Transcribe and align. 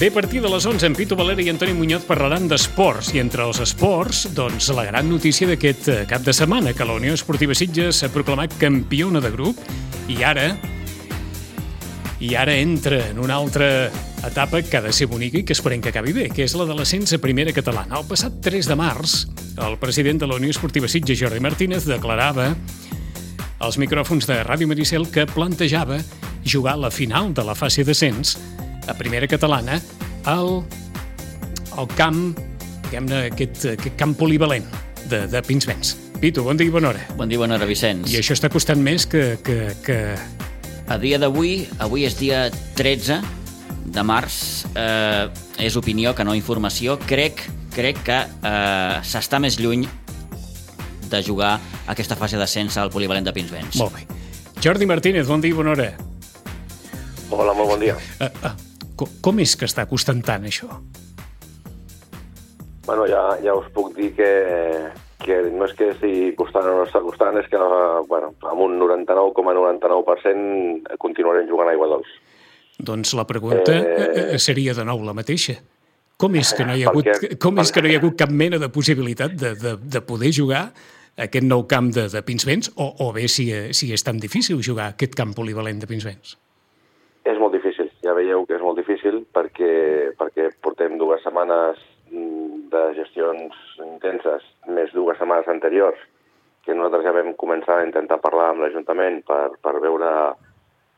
Bé, 0.00 0.06
a 0.06 0.12
partir 0.12 0.40
de 0.40 0.48
les 0.48 0.64
11, 0.64 0.86
en 0.86 0.94
Pitu 0.96 1.12
Valera 1.12 1.42
i 1.44 1.50
Antoni 1.52 1.74
Muñoz 1.76 2.06
parlaran 2.08 2.46
d'esports. 2.48 3.10
I 3.12 3.18
entre 3.20 3.44
els 3.44 3.58
esports, 3.60 4.22
doncs, 4.32 4.70
la 4.72 4.86
gran 4.86 5.10
notícia 5.12 5.44
d'aquest 5.44 5.88
eh, 5.92 5.96
cap 6.08 6.22
de 6.24 6.32
setmana, 6.32 6.72
que 6.72 6.86
la 6.88 6.94
Unió 6.96 7.12
Esportiva 7.12 7.52
Sitges 7.52 7.98
s'ha 8.00 8.08
proclamat 8.08 8.54
campiona 8.56 9.20
de 9.20 9.28
grup 9.34 9.60
i 10.08 10.22
ara 10.24 10.54
i 12.16 12.30
ara 12.32 12.54
entra 12.56 13.02
en 13.10 13.20
una 13.20 13.36
altra 13.36 13.90
etapa 14.24 14.62
que 14.64 14.78
ha 14.78 14.80
de 14.86 14.94
ser 14.96 15.04
bonica 15.10 15.36
i 15.36 15.44
que 15.44 15.52
esperem 15.52 15.84
que 15.84 15.92
acabi 15.92 16.16
bé, 16.16 16.30
que 16.32 16.46
és 16.48 16.54
la 16.56 16.64
de 16.64 16.78
l'ascens 16.78 17.12
a 17.12 17.20
primera 17.20 17.52
catalana. 17.52 18.00
El 18.00 18.08
passat 18.08 18.40
3 18.40 18.70
de 18.72 18.78
març, 18.80 19.26
el 19.60 19.76
president 19.84 20.24
de 20.24 20.30
la 20.30 20.40
Unió 20.40 20.48
Esportiva 20.48 20.88
Sitges, 20.88 21.20
Jordi 21.20 21.44
Martínez, 21.44 21.84
declarava 21.84 22.54
als 23.60 23.76
micròfons 23.76 24.24
de 24.32 24.40
Ràdio 24.48 24.72
Maricel 24.72 25.04
que 25.12 25.28
plantejava 25.28 26.00
jugar 26.40 26.78
la 26.80 26.88
final 26.88 27.34
de 27.36 27.44
la 27.44 27.52
fase 27.52 27.84
d'ascens 27.84 28.38
a 28.90 28.94
primera 28.98 29.28
catalana 29.30 29.78
al, 30.28 30.60
al 31.78 31.88
camp, 31.96 32.34
diguem-ne, 32.88 33.26
aquest, 33.30 33.64
aquest 33.76 33.96
camp 33.98 34.16
polivalent 34.18 34.66
de, 35.08 35.24
de 35.30 35.42
Pinsbens. 35.46 35.94
Pitu, 36.20 36.44
bon 36.44 36.58
dia 36.58 36.68
i 36.68 36.74
bona 36.74 36.90
hora. 36.90 37.06
Bon 37.16 37.30
dia, 37.30 37.40
bona 37.40 37.56
hora, 37.56 37.68
Vicenç. 37.68 38.10
I 38.12 38.18
això 38.20 38.36
està 38.36 38.50
costant 38.52 38.82
més 38.82 39.08
que... 39.08 39.38
que, 39.46 39.62
que... 39.86 39.98
A 40.90 40.96
dia 40.98 41.20
d'avui, 41.22 41.68
avui 41.78 42.02
és 42.02 42.16
dia 42.18 42.48
13 42.74 43.20
de 43.94 44.02
març, 44.02 44.66
eh, 44.74 45.28
és 45.62 45.76
opinió 45.78 46.16
que 46.18 46.26
no 46.26 46.34
informació, 46.34 46.96
crec, 47.06 47.44
crec 47.70 48.00
que 48.08 48.16
eh, 48.26 48.96
s'està 49.06 49.38
més 49.38 49.60
lluny 49.62 49.84
de 51.10 51.20
jugar 51.22 51.52
aquesta 51.86 52.18
fase 52.18 52.40
d'ascens 52.42 52.74
al 52.82 52.90
polivalent 52.90 53.26
de 53.26 53.34
Pinsbens. 53.36 53.78
Molt 53.78 53.94
bé. 54.00 54.02
Jordi 54.60 54.90
Martínez, 54.90 55.30
bon 55.30 55.40
dia 55.40 55.54
i 55.54 55.56
bona 55.56 55.76
hora. 55.76 55.92
Hola, 57.30 57.54
molt 57.54 57.70
bon 57.70 57.86
dia. 57.86 57.94
Uh, 58.18 58.26
uh, 58.50 58.69
com, 59.00 59.08
com 59.24 59.40
és 59.40 59.56
que 59.56 59.68
està 59.68 59.86
costant 59.88 60.20
tant, 60.26 60.44
això? 60.48 60.68
Bueno, 62.86 63.06
ja, 63.08 63.22
ja 63.44 63.54
us 63.56 63.68
puc 63.72 63.92
dir 63.96 64.10
que, 64.16 64.30
que 65.24 65.42
no 65.54 65.68
és 65.68 65.74
que 65.78 65.92
estigui 65.94 66.32
costant 66.38 66.68
o 66.68 66.78
no 66.80 66.86
està 66.88 67.02
costant, 67.04 67.38
és 67.40 67.48
que 67.48 67.60
bueno, 68.10 68.32
amb 68.50 68.64
un 68.66 68.78
99,99% 68.80 69.96
,99 69.96 71.00
continuarem 71.02 71.48
jugant 71.48 71.70
a 71.70 71.74
aigua 71.76 71.90
dolç. 71.94 72.10
Doncs 72.80 73.12
la 73.16 73.26
pregunta 73.28 73.76
eh... 73.76 74.38
seria 74.40 74.74
de 74.76 74.86
nou 74.88 75.04
la 75.04 75.14
mateixa. 75.16 75.58
Com 76.20 76.34
és 76.36 76.52
que 76.56 76.66
no 76.68 76.76
hi 76.76 76.84
ha 76.84 76.88
hagut, 76.92 77.08
perquè, 77.08 77.36
com 77.40 77.60
és 77.62 77.72
que 77.72 77.84
no 77.84 77.88
hi 77.88 77.96
ha 77.96 78.00
hagut 78.02 78.16
cap 78.20 78.32
mena 78.32 78.60
de 78.60 78.68
possibilitat 78.72 79.36
de, 79.40 79.54
de, 79.60 79.76
de 79.80 80.02
poder 80.04 80.32
jugar 80.36 80.66
aquest 81.20 81.46
nou 81.46 81.66
camp 81.68 81.90
de, 81.94 82.08
de 82.12 82.22
Pinsbens 82.24 82.72
o, 82.76 82.90
o 83.04 83.10
bé 83.16 83.26
si, 83.28 83.50
si 83.76 83.90
és 83.92 84.04
tan 84.06 84.20
difícil 84.20 84.60
jugar 84.64 84.92
aquest 84.94 85.16
camp 85.18 85.34
polivalent 85.36 85.82
de 85.82 85.88
Pinsbens? 85.90 86.36
És 87.28 87.36
molt 87.40 87.52
difícil, 87.52 87.90
ja 88.04 88.09
veieu 88.20 88.44
que 88.46 88.58
és 88.58 88.64
molt 88.64 88.78
difícil 88.80 89.24
perquè, 89.34 89.72
perquè 90.20 90.50
portem 90.62 90.98
dues 91.00 91.24
setmanes 91.24 91.80
de 92.70 92.82
gestions 92.96 93.56
intenses, 93.82 94.44
més 94.68 94.92
dues 94.94 95.18
setmanes 95.18 95.48
anteriors, 95.50 95.98
que 96.64 96.76
nosaltres 96.76 97.06
ja 97.06 97.16
vam 97.16 97.32
començar 97.40 97.80
a 97.80 97.86
intentar 97.86 98.20
parlar 98.22 98.50
amb 98.52 98.64
l'Ajuntament 98.64 99.22
per, 99.26 99.56
per 99.64 99.78
veure 99.82 100.10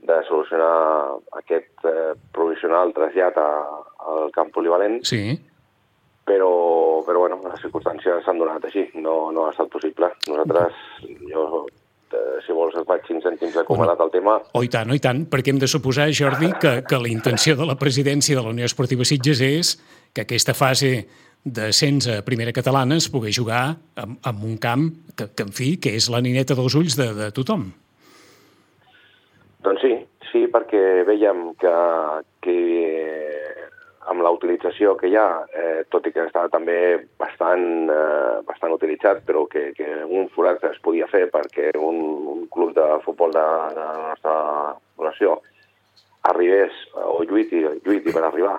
de 0.03 0.19
solucionar 0.27 1.19
aquest 1.39 1.87
eh, 1.87 2.13
provisional 2.35 2.91
trasllat 2.97 3.39
a, 3.39 3.51
al 4.13 4.33
camp 4.35 4.51
polivalent. 4.55 4.99
Sí. 5.07 5.23
Però, 6.27 6.51
però 7.07 7.23
bueno, 7.25 7.39
les 7.47 7.63
circumstàncies 7.63 8.25
s'han 8.27 8.39
donat 8.39 8.67
així, 8.67 8.85
no, 8.99 9.31
no 9.35 9.47
ha 9.47 9.55
estat 9.55 9.71
possible. 9.71 10.11
Nosaltres, 10.29 10.83
jo 11.31 11.47
si 12.47 12.55
vols 12.57 12.77
et 12.79 12.87
faig 12.89 13.09
5 13.09 13.25
cèntims 13.25 13.57
de 13.57 13.65
com 13.69 13.81
ha 13.81 13.89
anat 13.89 14.03
el 14.05 14.13
tema. 14.15 14.39
Oh, 14.53 14.63
i 14.65 14.71
tant, 14.73 14.91
oh, 14.91 14.97
i 14.99 15.03
tant, 15.03 15.25
perquè 15.31 15.55
hem 15.55 15.61
de 15.63 15.71
suposar, 15.71 16.09
Jordi, 16.15 16.53
que, 16.63 16.79
que 16.89 17.01
la 17.01 17.11
intenció 17.11 17.57
de 17.59 17.67
la 17.69 17.79
presidència 17.81 18.39
de 18.39 18.45
la 18.45 18.55
Unió 18.55 18.69
Esportiva 18.69 19.07
Sitges 19.09 19.43
és 19.47 19.75
que 20.13 20.27
aquesta 20.27 20.55
fase 20.57 20.93
d'ascens 21.43 22.07
a 22.07 22.21
primera 22.23 22.55
catalana 22.55 22.99
es 23.01 23.09
pugui 23.11 23.33
jugar 23.35 23.77
en, 23.99 24.17
en 24.23 24.43
un 24.47 24.59
camp 24.63 24.89
que, 25.17 25.29
que, 25.35 25.47
en 25.47 25.55
fi, 25.55 25.75
que 25.83 25.95
és 25.99 26.09
la 26.13 26.23
nineta 26.23 26.55
dels 26.59 26.77
ulls 26.79 26.99
de, 26.99 27.09
de 27.19 27.31
tothom. 27.35 27.67
Doncs 29.63 29.83
sí, 29.83 29.95
sí, 30.31 30.47
perquè 30.51 31.03
veiem 31.07 31.51
que, 31.59 31.75
que 32.43 32.59
amb 34.11 34.23
la 34.25 34.33
utilització 34.35 34.97
que 34.99 35.09
hi 35.11 35.17
ha, 35.17 35.27
eh, 35.55 35.85
tot 35.93 36.07
i 36.07 36.13
que 36.15 36.25
està 36.27 36.49
també 36.51 36.77
bastant, 37.21 37.65
eh, 37.93 38.41
bastant 38.49 38.75
utilitzat, 38.75 39.23
però 39.29 39.47
que, 39.51 39.71
que 39.77 40.03
un 40.05 40.29
forat 40.35 40.65
es 40.71 40.81
podia 40.83 41.07
fer 41.13 41.29
perquè 41.31 41.71
un, 41.79 42.03
un 42.35 42.45
club 42.51 42.75
de 42.75 42.89
futbol 43.05 43.35
de, 43.35 43.47
de 43.77 43.87
la 43.87 44.09
nostra 44.11 44.35
població 44.97 45.39
arribés 46.31 46.75
o 46.95 47.23
lluiti, 47.27 47.63
lluiti 47.85 48.15
per 48.15 48.25
arribar 48.27 48.57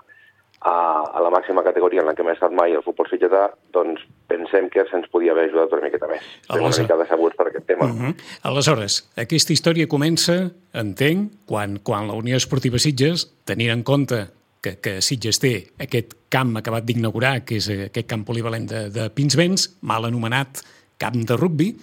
a, 0.63 0.75
a 1.11 1.21
la 1.23 1.31
màxima 1.31 1.63
categoria 1.63 2.01
en 2.01 2.07
la 2.07 2.13
que 2.15 2.23
hem 2.23 2.31
estat 2.31 2.53
mai 2.55 2.75
el 2.75 2.83
futbol 2.85 3.07
sitgetà, 3.11 3.49
doncs 3.75 4.03
pensem 4.31 4.69
que 4.71 4.85
se'ns 4.89 5.09
podia 5.11 5.33
haver 5.35 5.49
ajudat 5.49 5.75
una 5.75 5.87
miqueta 5.87 6.07
més. 6.11 6.23
Estem 6.43 6.63
una 6.63 6.83
mica 6.85 6.99
decebuts 7.01 7.39
per 7.39 7.47
aquest 7.49 7.67
tema. 7.67 7.89
Uh 7.89 7.99
-huh. 7.99 8.13
Aleshores, 8.51 9.01
aquesta 9.17 9.53
història 9.53 9.87
comença, 9.87 10.51
entenc, 10.73 11.31
quan, 11.45 11.79
quan 11.83 12.07
la 12.07 12.13
Unió 12.13 12.37
Esportiva 12.37 12.79
Sitges, 12.79 13.27
tenint 13.43 13.71
en 13.71 13.83
compte 13.83 14.27
que, 14.63 14.77
que 14.79 14.97
Sitges 15.03 15.39
té 15.43 15.53
aquest 15.83 16.15
camp 16.33 16.55
acabat 16.57 16.87
d'inaugurar, 16.87 17.41
que 17.45 17.59
és 17.59 17.69
aquest 17.89 18.07
camp 18.09 18.23
polivalent 18.27 18.65
de, 18.69 18.85
de 18.93 19.09
Pinsbens, 19.13 19.67
mal 19.85 20.07
anomenat 20.07 20.63
camp 21.01 21.19
de 21.27 21.37
rugbi, 21.37 21.73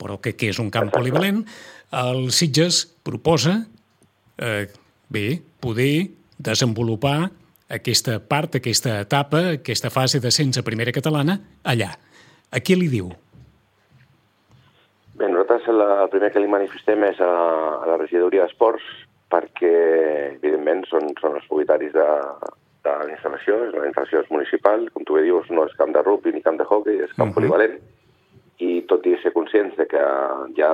però 0.00 0.20
que, 0.22 0.34
que 0.38 0.52
és 0.52 0.60
un 0.62 0.70
camp 0.74 0.92
polivalent, 0.94 1.42
el 1.94 2.30
Sitges 2.34 2.84
proposa, 3.06 3.58
eh, 4.38 4.66
bé, 5.10 5.26
poder 5.60 6.10
desenvolupar 6.38 7.18
aquesta 7.74 8.18
part, 8.20 8.58
aquesta 8.60 9.00
etapa, 9.02 9.42
aquesta 9.58 9.90
fase 9.90 10.20
d'ascens 10.22 10.60
a 10.60 10.66
primera 10.66 10.94
catalana, 10.94 11.38
allà. 11.64 11.92
A 12.54 12.60
qui 12.62 12.76
li 12.78 12.88
diu? 12.92 13.08
Bé, 15.14 15.26
nosaltres 15.30 15.66
el, 15.70 15.82
el 15.82 16.10
primer 16.12 16.30
que 16.34 16.42
li 16.42 16.50
manifestem 16.50 17.02
és 17.06 17.18
a, 17.22 17.32
a 17.82 17.90
la 17.90 17.98
regidoria 17.98 18.46
d'esports 18.46 18.86
perquè, 19.34 19.74
evidentment, 20.36 20.84
són, 20.90 21.10
són 21.20 21.40
els 21.40 21.48
propietaris 21.50 21.94
de, 21.96 22.06
de 22.86 22.94
la 23.00 23.10
instal·lació, 23.10 23.58
la 23.74 23.88
instal·lació 23.88 24.22
és 24.22 24.30
municipal, 24.30 24.86
com 24.94 25.06
tu 25.06 25.18
bé 25.18 25.24
dius, 25.26 25.50
no 25.50 25.66
és 25.66 25.76
camp 25.80 25.94
de 25.96 26.04
rugby 26.06 26.34
ni 26.34 26.44
camp 26.44 26.60
de 26.60 26.68
hockey, 26.68 27.02
és 27.02 27.12
camp 27.18 27.28
uh 27.28 27.32
-huh. 27.32 27.40
polivalent, 27.40 27.78
i 28.62 28.82
tot 28.90 29.06
i 29.06 29.16
ser 29.22 29.32
conscients 29.34 29.74
de 29.76 29.86
que 29.90 30.02
ja, 30.56 30.70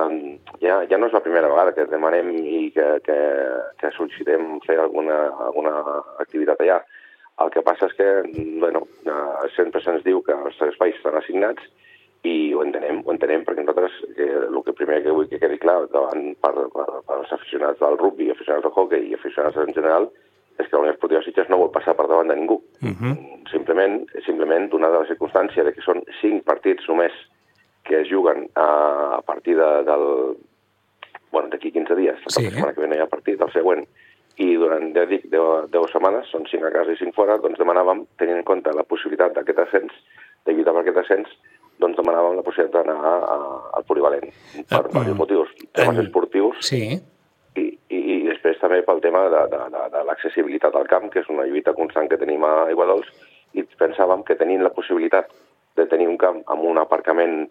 ja, 0.61 0.75
ja 0.89 0.97
no 0.97 1.07
és 1.07 1.13
la 1.13 1.23
primera 1.25 1.49
vegada 1.49 1.73
que 1.73 1.87
demanem 1.89 2.29
i 2.37 2.71
que, 2.75 2.87
que, 3.05 3.19
que 3.79 3.93
sol·licitem 3.95 4.59
fer 4.67 4.77
alguna, 4.79 5.17
alguna 5.47 5.73
activitat 6.19 6.61
allà. 6.61 6.81
El 7.41 7.49
que 7.49 7.63
passa 7.65 7.87
és 7.87 7.95
que 7.97 8.09
bueno, 8.59 8.85
eh, 9.05 9.49
sempre 9.55 9.81
se'ns 9.81 10.03
diu 10.03 10.21
que 10.21 10.33
els 10.33 10.61
espais 10.61 10.95
estan 10.95 11.17
assignats 11.17 11.63
i 12.23 12.53
ho 12.53 12.61
entenem, 12.61 13.01
ho 13.05 13.13
entenem 13.13 13.43
perquè 13.45 13.63
nosaltres 13.63 13.95
que 14.15 14.27
el 14.45 14.59
que 14.65 14.75
primer 14.77 14.99
que 15.01 15.13
vull 15.15 15.29
que 15.29 15.39
quedi 15.41 15.57
clar 15.61 15.79
davant 15.93 16.35
per, 16.43 16.53
per, 16.73 16.85
per 17.07 17.15
als 17.17 17.31
aficionats 17.33 17.81
del 17.81 17.97
rugby, 17.97 18.29
aficionats 18.29 18.67
del 18.67 18.75
hockey 18.75 19.07
i 19.09 19.15
aficionats 19.17 19.57
en 19.57 19.73
general 19.73 20.09
és 20.61 20.67
que 20.67 20.75
la 20.75 20.83
Unió 20.83 20.93
Esportiva 20.93 21.23
Sitges 21.25 21.49
no 21.49 21.57
vol 21.57 21.71
passar 21.73 21.95
per 21.97 22.05
davant 22.11 22.29
de 22.29 22.35
ningú. 22.37 22.59
Uh 22.83 22.93
-huh. 22.93 23.15
Simplement, 23.49 24.05
simplement 24.25 24.69
donada 24.69 24.99
la 24.99 25.09
circumstància 25.09 25.63
de 25.63 25.73
que 25.73 25.81
són 25.81 26.03
cinc 26.21 26.43
partits 26.43 26.87
només 26.87 27.13
que 27.83 28.01
es 28.01 28.07
juguen 28.09 28.49
a, 28.55 29.17
a 29.17 29.21
partir 29.21 29.55
de, 29.57 29.83
del... 29.83 30.37
Bueno, 31.31 31.49
d'aquí 31.49 31.71
15 31.71 31.95
dies, 31.95 32.19
la 32.25 32.29
sí, 32.29 32.49
setmana 32.49 32.73
que 32.73 32.81
ve 32.81 32.87
no 32.87 32.95
hi 32.95 32.99
ha 32.99 33.07
partit, 33.07 33.41
el 33.41 33.51
següent, 33.51 33.87
i 34.35 34.55
durant, 34.55 34.93
ja 34.93 35.05
dic, 35.05 35.29
10, 35.31 35.69
10 35.71 35.91
setmanes, 35.91 36.27
són 36.27 36.45
5 36.45 36.67
a 36.67 36.71
casa 36.71 36.91
i 36.91 36.99
5 36.99 37.15
fora, 37.15 37.37
doncs 37.37 37.57
demanàvem, 37.57 38.05
tenint 38.17 38.37
en 38.37 38.43
compte 38.43 38.73
la 38.75 38.83
possibilitat 38.83 39.33
d'aquest 39.33 39.59
ascens, 39.59 39.93
de 40.45 40.53
lluitar 40.53 40.73
per 40.73 40.81
aquest 40.81 40.97
ascens, 40.97 41.29
doncs 41.81 41.99
demanàvem 41.99 42.37
la 42.37 42.45
possibilitat 42.45 42.87
d'anar 42.87 43.13
al 43.77 43.87
polivalent, 43.89 44.29
per 44.69 44.83
uh, 44.85 44.91
diversos 44.91 45.17
motius, 45.19 45.53
temes 45.77 46.01
esportius, 46.05 46.61
sí. 46.67 46.83
i, 47.57 47.65
i, 47.65 47.99
i 47.99 48.17
després 48.29 48.59
també 48.61 48.81
pel 48.87 49.01
tema 49.03 49.25
de, 49.33 49.45
de, 49.51 49.61
de, 49.75 49.85
de 49.95 50.03
l'accessibilitat 50.07 50.77
al 50.77 50.89
camp, 50.91 51.09
que 51.13 51.23
és 51.23 51.31
una 51.33 51.47
lluita 51.49 51.75
constant 51.77 52.09
que 52.11 52.19
tenim 52.21 52.45
a 52.47 52.69
Iguadols, 52.73 53.09
i 53.57 53.65
pensàvem 53.79 54.23
que 54.27 54.37
tenint 54.39 54.63
la 54.63 54.71
possibilitat 54.75 55.31
de 55.75 55.87
tenir 55.91 56.07
un 56.07 56.17
camp 56.19 56.41
amb 56.51 56.63
un 56.67 56.79
aparcament 56.79 57.43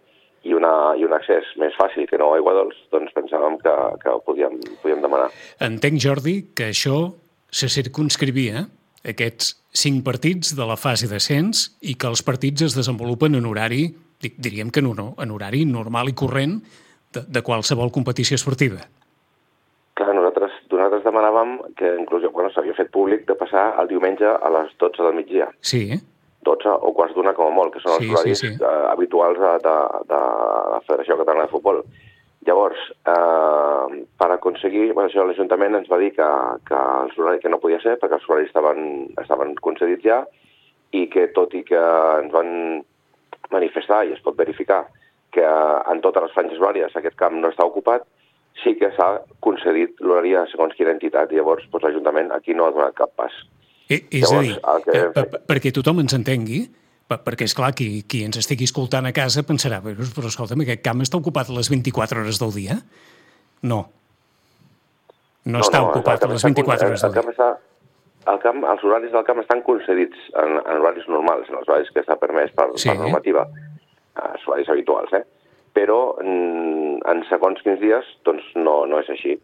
i, 0.42 0.54
una, 0.56 0.72
i 0.96 1.04
un 1.04 1.14
accés 1.16 1.48
més 1.60 1.74
fàcil 1.76 2.06
que 2.08 2.18
no 2.20 2.30
a 2.30 2.38
aigua 2.38 2.54
dolç, 2.56 2.76
doncs 2.92 3.12
pensàvem 3.16 3.58
que, 3.60 3.74
que 4.02 4.12
ho 4.12 4.20
podíem, 4.24 4.56
podíem 4.82 5.02
demanar. 5.04 5.28
Entenc, 5.64 6.00
Jordi, 6.00 6.36
que 6.56 6.70
això 6.72 7.10
se 7.50 7.68
circunscrivia 7.72 8.64
aquests 9.10 9.54
cinc 9.76 10.04
partits 10.06 10.54
de 10.56 10.66
la 10.66 10.78
fase 10.80 11.08
d'ascens 11.10 11.66
i 11.80 11.96
que 11.96 12.08
els 12.08 12.22
partits 12.24 12.68
es 12.68 12.76
desenvolupen 12.76 13.36
en 13.38 13.48
horari, 13.48 13.90
diríem 14.20 14.70
que 14.70 14.80
en, 14.80 14.92
en 15.16 15.34
horari 15.34 15.64
normal 15.64 16.10
i 16.10 16.16
corrent 16.16 16.60
de, 17.12 17.24
de 17.26 17.42
qualsevol 17.42 17.92
competició 17.92 18.36
esportiva. 18.36 18.84
Clar, 19.98 20.14
nosaltres, 20.16 20.54
nosaltres 20.70 21.04
demanàvem 21.04 21.56
que 21.76 21.96
inclús 21.98 22.24
bueno, 22.32 22.52
s'havia 22.54 22.76
fet 22.76 22.92
públic 22.94 23.26
de 23.28 23.36
passar 23.36 23.74
el 23.80 23.90
diumenge 23.90 24.28
a 24.28 24.52
les 24.56 24.72
12 24.78 25.02
del 25.02 25.18
migdia. 25.18 25.50
Sí, 25.60 25.88
eh? 25.92 26.00
12 26.46 26.72
o 26.88 26.92
quarts 26.96 27.14
d'una 27.16 27.34
com 27.36 27.50
a 27.50 27.54
molt, 27.54 27.74
que 27.74 27.82
són 27.82 27.98
els 27.98 28.06
sí, 28.06 28.12
horaris 28.12 28.40
sí, 28.40 28.52
sí. 28.54 28.62
Uh, 28.62 28.86
habituals 28.94 29.40
de, 29.40 29.50
de, 29.66 29.74
de 30.08 30.20
la 30.72 30.80
Federació 30.86 31.18
Catalana 31.20 31.44
de 31.44 31.52
Futbol. 31.52 31.82
Llavors, 32.48 32.80
eh, 33.04 34.04
per 34.16 34.30
aconseguir, 34.32 34.94
bueno, 34.94 35.10
això 35.10 35.26
l'Ajuntament 35.28 35.76
ens 35.76 35.90
va 35.92 35.98
dir 36.00 36.08
que, 36.16 36.28
que, 36.64 36.78
els 37.04 37.18
horaris, 37.20 37.42
que 37.42 37.50
no 37.52 37.58
podia 37.60 37.82
ser 37.82 37.98
perquè 38.00 38.16
els 38.16 38.24
horaris 38.30 38.48
estaven, 38.48 38.86
estaven 39.20 39.52
concedits 39.60 40.06
ja 40.06 40.22
i 40.96 41.04
que 41.12 41.26
tot 41.36 41.52
i 41.52 41.60
que 41.68 41.82
ens 42.22 42.32
van 42.32 42.54
manifestar 43.52 44.04
i 44.06 44.14
es 44.16 44.22
pot 44.24 44.36
verificar 44.38 44.84
que 45.34 45.46
en 45.46 46.00
totes 46.04 46.26
les 46.26 46.34
franges 46.34 46.58
horàries 46.58 46.96
aquest 46.96 47.16
camp 47.18 47.36
no 47.38 47.50
està 47.52 47.66
ocupat, 47.66 48.06
sí 48.62 48.74
que 48.80 48.90
s'ha 48.96 49.20
concedit 49.44 50.00
l'horari 50.02 50.34
a 50.36 50.44
segons 50.50 50.74
quina 50.76 50.92
entitat. 50.94 51.32
Llavors, 51.32 51.66
doncs, 51.70 51.86
l'Ajuntament 51.86 52.32
aquí 52.34 52.56
no 52.56 52.66
ha 52.66 52.74
donat 52.74 52.96
cap 52.98 53.14
pas. 53.18 53.34
I, 53.88 54.00
és 54.10 54.26
Llavors, 54.26 54.58
a 54.62 54.76
dir, 54.80 54.84
que... 54.86 55.22
eh, 55.22 55.40
perquè 55.50 55.72
tothom 55.74 56.02
ens 56.02 56.16
entengui, 56.18 56.64
perquè, 57.10 57.46
és 57.48 57.56
clar 57.58 57.72
qui, 57.78 58.02
qui 58.10 58.24
ens 58.26 58.38
estigui 58.40 58.68
escoltant 58.68 59.08
a 59.08 59.14
casa 59.16 59.46
pensarà, 59.46 59.80
però, 59.84 60.10
però 60.16 60.30
escolta'm, 60.30 60.66
aquest 60.66 60.84
camp 60.86 61.02
està 61.06 61.18
ocupat 61.18 61.50
les 61.54 61.70
24 61.72 62.22
hores 62.22 62.42
del 62.42 62.54
dia? 62.58 62.78
No. 63.62 63.82
No, 65.40 65.56
no 65.56 65.64
està 65.64 65.80
no, 65.80 65.90
ocupat 65.90 66.26
les 66.28 66.44
24 66.46 66.90
hores 66.90 67.06
del 67.06 67.16
dia. 67.16 67.34
Està, 67.34 67.50
el 68.28 68.38
camp, 68.42 68.64
els 68.68 68.84
horaris 68.84 69.12
del 69.12 69.24
camp 69.24 69.40
estan 69.40 69.62
concedits 69.66 70.18
en, 70.36 70.58
en 70.60 70.80
horaris 70.80 71.08
normals, 71.08 71.48
en 71.48 71.60
els 71.60 71.68
horaris 71.68 71.90
que 71.94 72.02
està 72.04 72.18
permès 72.20 72.52
per, 72.56 72.68
sí. 72.76 72.90
per 72.90 72.98
normativa, 73.00 73.46
els 74.20 74.48
horaris 74.48 74.68
habituals, 74.68 75.12
eh? 75.16 75.24
però 75.72 76.00
en, 76.20 76.98
en 77.06 77.22
segons 77.28 77.62
quins 77.62 77.80
dies 77.80 78.06
doncs 78.26 78.44
no, 78.58 78.82
no 78.90 78.98
és 79.00 79.08
així 79.14 79.36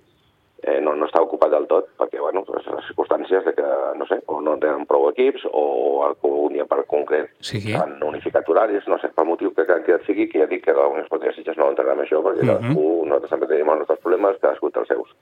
eh, 0.62 0.81
no, 0.81 0.94
no 0.99 1.06
està 1.06 1.20
ocupat 1.23 1.52
del 1.52 1.69
tot, 1.70 1.88
perquè, 2.00 2.19
bueno, 2.20 2.43
pues, 2.46 2.67
les 2.67 2.88
circumstàncies 2.88 3.44
de 3.46 3.52
que, 3.55 3.67
no 4.00 4.06
sé, 4.11 4.19
o 4.32 4.40
no 4.43 4.56
tenen 4.62 4.87
prou 4.88 5.08
equips, 5.11 5.46
o 5.52 6.02
algun 6.06 6.56
dia 6.56 6.67
per 6.69 6.82
concret 6.90 7.31
sí. 7.44 7.61
han 7.76 7.96
unificat 8.02 8.49
horaris, 8.50 8.88
no 8.90 8.99
sé, 9.02 9.12
per 9.14 9.26
motiu 9.29 9.52
que, 9.55 9.67
que, 9.69 9.79
que 9.87 10.00
sigui, 10.08 10.29
que 10.32 10.43
ja 10.43 10.50
dic 10.50 10.64
que 10.67 10.75
Unió 10.75 11.05
Esportiva 11.05 11.34
Sitges 11.37 11.58
no 11.61 11.70
entrarà 11.70 11.94
en 11.94 12.05
això, 12.05 12.22
perquè 12.25 12.43
uh 12.43 12.49
-huh. 12.49 12.58
cadascú, 12.58 12.87
nosaltres 13.06 13.31
també 13.31 13.46
tenim 13.46 13.70
els 13.70 13.79
nostres 13.84 14.02
problemes, 14.02 14.40
cadascú 14.40 14.70
té 14.70 14.81
els 14.81 14.88
seus. 14.88 15.17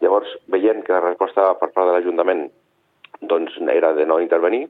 Llavors, 0.00 0.38
veient 0.46 0.84
que 0.84 0.92
la 0.92 1.00
resposta 1.00 1.54
per 1.60 1.70
part 1.72 1.86
de 1.86 1.92
l'Ajuntament 1.92 2.50
doncs, 3.20 3.56
era 3.72 3.92
de 3.94 4.06
no 4.06 4.20
intervenir, 4.20 4.66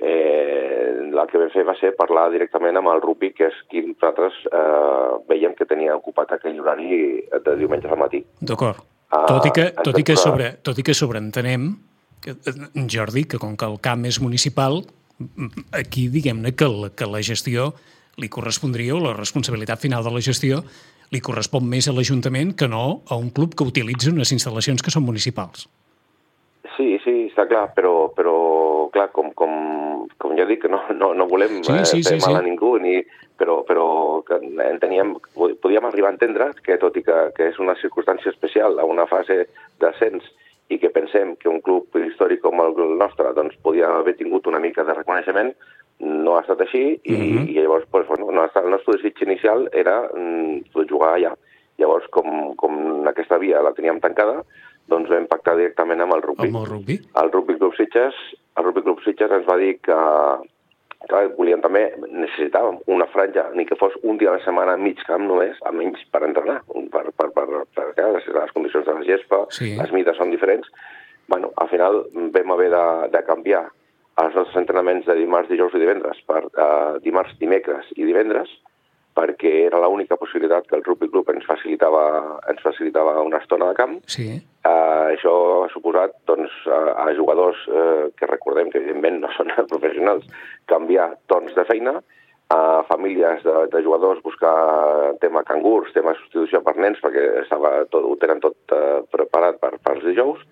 eh, 0.00 1.10
el 1.12 1.26
que 1.28 1.38
vam 1.38 1.50
fer 1.52 1.64
va 1.68 1.74
ser 1.78 1.92
parlar 1.98 2.28
directament 2.32 2.78
amb 2.78 2.90
el 2.92 3.02
rugby, 3.04 3.32
que 3.36 3.50
és 3.50 3.58
qui 3.70 3.84
nosaltres 3.84 4.38
eh, 4.48 5.10
veiem 5.28 5.54
que 5.58 5.68
tenia 5.68 5.96
ocupat 5.98 6.34
aquell 6.36 6.58
horari 6.60 7.20
de 7.44 7.56
diumenge 7.60 7.90
al 7.90 8.00
matí. 8.00 8.22
D'acord. 8.40 8.82
Tot 9.12 9.44
i 9.46 9.52
que, 9.52 9.68
tot 9.84 9.98
i 10.00 10.04
que, 10.08 10.16
sobre, 10.16 10.54
tot 10.64 10.78
i 10.80 10.84
que 10.86 10.94
sobreentenem, 10.96 11.68
que, 12.24 12.32
Jordi, 12.88 13.26
que 13.28 13.40
com 13.42 13.58
que 13.60 13.68
el 13.68 13.76
camp 13.84 14.06
és 14.08 14.18
municipal, 14.24 14.80
aquí 15.76 16.06
diguem-ne 16.08 16.54
que, 16.56 16.68
la, 16.70 16.88
que 16.96 17.08
la 17.08 17.20
gestió 17.20 17.74
li 18.20 18.30
correspondria, 18.32 18.96
o 18.96 19.02
la 19.04 19.12
responsabilitat 19.16 19.84
final 19.84 20.04
de 20.04 20.14
la 20.14 20.24
gestió, 20.24 20.62
li 21.12 21.20
correspon 21.20 21.68
més 21.68 21.88
a 21.88 21.92
l'Ajuntament 21.92 22.54
que 22.56 22.68
no 22.72 23.02
a 23.04 23.20
un 23.20 23.28
club 23.36 23.54
que 23.56 23.68
utilitza 23.68 24.12
unes 24.12 24.32
instal·lacions 24.32 24.80
que 24.84 24.92
són 24.92 25.04
municipals. 25.04 25.68
Sí, 27.32 27.38
sí, 27.38 27.40
està 27.40 27.46
clar, 27.48 27.72
però, 27.74 28.12
però 28.14 28.36
clar, 28.92 29.08
com, 29.12 29.32
com, 29.32 29.52
com 30.18 30.36
ja 30.36 30.44
dic, 30.44 30.64
no, 30.68 30.82
no, 30.92 31.12
no 31.14 31.26
volem 31.26 31.62
sí, 31.62 31.72
sí, 31.84 32.00
eh, 32.00 32.06
fer 32.06 32.20
sí, 32.20 32.24
mal 32.26 32.36
sí. 32.36 32.38
a 32.40 32.44
ningú, 32.44 32.76
ni, 32.82 33.00
però, 33.38 33.62
però 33.66 33.86
enteníem, 34.68 35.16
podíem 35.34 35.88
arribar 35.88 36.12
a 36.12 36.16
entendre 36.16 36.52
que, 36.62 36.78
tot 36.78 36.96
i 36.96 37.02
que, 37.02 37.18
que 37.36 37.50
és 37.50 37.58
una 37.58 37.76
circumstància 37.80 38.30
especial 38.30 38.78
a 38.78 38.84
una 38.84 39.06
fase 39.10 39.46
d'ascens 39.80 40.26
i 40.72 40.78
que 40.80 40.92
pensem 40.92 41.36
que 41.36 41.50
un 41.50 41.60
club 41.60 41.96
històric 42.00 42.40
com 42.44 42.60
el 42.62 42.76
nostre 42.98 43.32
doncs, 43.36 43.56
podia 43.62 43.90
haver 43.92 44.14
tingut 44.16 44.46
una 44.46 44.60
mica 44.62 44.84
de 44.84 44.94
reconeixement, 44.96 45.52
no 46.02 46.36
ha 46.36 46.42
estat 46.42 46.60
així 46.64 47.00
i, 47.02 47.12
mm 47.12 47.22
-hmm. 47.22 47.48
i 47.48 47.60
llavors 47.60 47.86
pues, 47.90 48.06
bueno, 48.08 48.28
el 48.30 48.70
nostre 48.70 48.96
desig 48.96 49.22
inicial 49.22 49.68
era 49.72 50.08
mm, 50.14 50.86
jugar 50.88 51.14
allà. 51.14 51.34
Llavors, 51.78 52.06
com, 52.08 52.54
com 52.56 53.06
aquesta 53.06 53.38
via 53.38 53.62
la 53.62 53.72
teníem 53.72 54.00
tancada, 54.00 54.44
doncs 54.92 55.10
vam 55.12 55.28
pactar 55.30 55.56
directament 55.58 56.04
amb 56.04 56.16
el 56.16 56.24
rugby. 56.24 56.48
Amb 56.50 56.62
el 56.62 56.70
rugby? 56.70 56.98
El 57.22 57.32
Rugby 57.32 57.58
Club 57.58 57.76
Sitges, 57.78 58.18
el 58.56 58.66
Rugby 58.68 58.84
Club 58.86 59.02
Sitges 59.04 59.34
ens 59.34 59.48
va 59.48 59.58
dir 59.60 59.74
que, 59.84 59.98
que 61.08 61.22
volien 61.38 61.64
també, 61.64 61.84
necessitàvem 62.06 62.80
una 62.94 63.08
franja, 63.12 63.48
ni 63.56 63.66
que 63.68 63.78
fos 63.80 63.96
un 64.02 64.20
dia 64.20 64.32
a 64.32 64.38
la 64.38 64.44
setmana 64.46 64.78
mig 64.80 65.02
camp 65.08 65.26
només, 65.28 65.60
almenys 65.68 66.02
per 66.14 66.24
entrenar, 66.28 66.60
per, 66.94 67.06
per, 67.10 67.30
per, 67.36 67.46
per, 67.74 67.86
per 67.96 68.10
les 68.16 68.56
condicions 68.56 68.88
de 68.88 68.98
la 68.98 69.06
gespa, 69.08 69.44
sí. 69.56 69.74
les 69.80 69.94
mides 69.96 70.20
són 70.20 70.34
diferents. 70.34 70.68
bueno, 71.32 71.52
al 71.56 71.68
final 71.68 72.02
vam 72.34 72.50
haver 72.52 72.68
de, 72.70 72.84
de 73.14 73.20
canviar 73.24 73.62
els 74.20 74.34
nostres 74.36 74.58
entrenaments 74.60 75.06
de 75.08 75.14
dimarts, 75.16 75.48
dijous 75.48 75.72
i 75.72 75.80
divendres 75.80 76.18
per 76.28 76.42
uh, 76.44 76.98
dimarts, 77.04 77.38
dimecres 77.40 77.88
i 77.96 78.04
divendres, 78.04 78.50
perquè 79.16 79.52
era 79.66 79.80
l'única 79.82 80.16
possibilitat 80.16 80.66
que 80.68 80.76
el 80.78 80.84
Rugby 80.86 81.08
Club 81.12 81.28
ens 81.32 81.44
facilitava, 81.48 82.04
ens 82.48 82.62
facilitava 82.64 83.18
una 83.20 83.40
estona 83.42 83.68
de 83.70 83.76
camp. 83.76 83.98
Sí. 84.08 84.30
Uh, 84.62 85.12
això 85.12 85.34
ha 85.64 85.68
suposat 85.72 86.16
doncs, 86.30 86.54
a, 86.70 86.80
a 87.04 87.06
jugadors 87.18 87.60
uh, 87.68 88.08
que 88.16 88.30
recordem 88.30 88.70
que 88.72 88.80
evidentment 88.80 89.20
no 89.24 89.32
són 89.36 89.52
professionals 89.72 90.26
canviar 90.70 91.12
torns 91.32 91.54
de 91.58 91.66
feina, 91.68 91.98
a 92.52 92.82
famílies 92.84 93.44
de, 93.44 93.54
de 93.72 93.80
jugadors 93.84 94.20
buscar 94.24 95.14
tema 95.22 95.40
cangurs, 95.48 95.92
tema 95.96 96.12
substitució 96.18 96.60
per 96.64 96.76
nens, 96.76 97.00
perquè 97.00 97.22
estava 97.44 97.78
tot, 97.92 98.04
ho 98.04 98.16
tenen 98.20 98.42
tot 98.44 98.76
uh, 98.76 99.00
preparat 99.12 99.60
per, 99.60 99.76
per 99.80 99.96
els 99.96 100.08
dijous, 100.08 100.42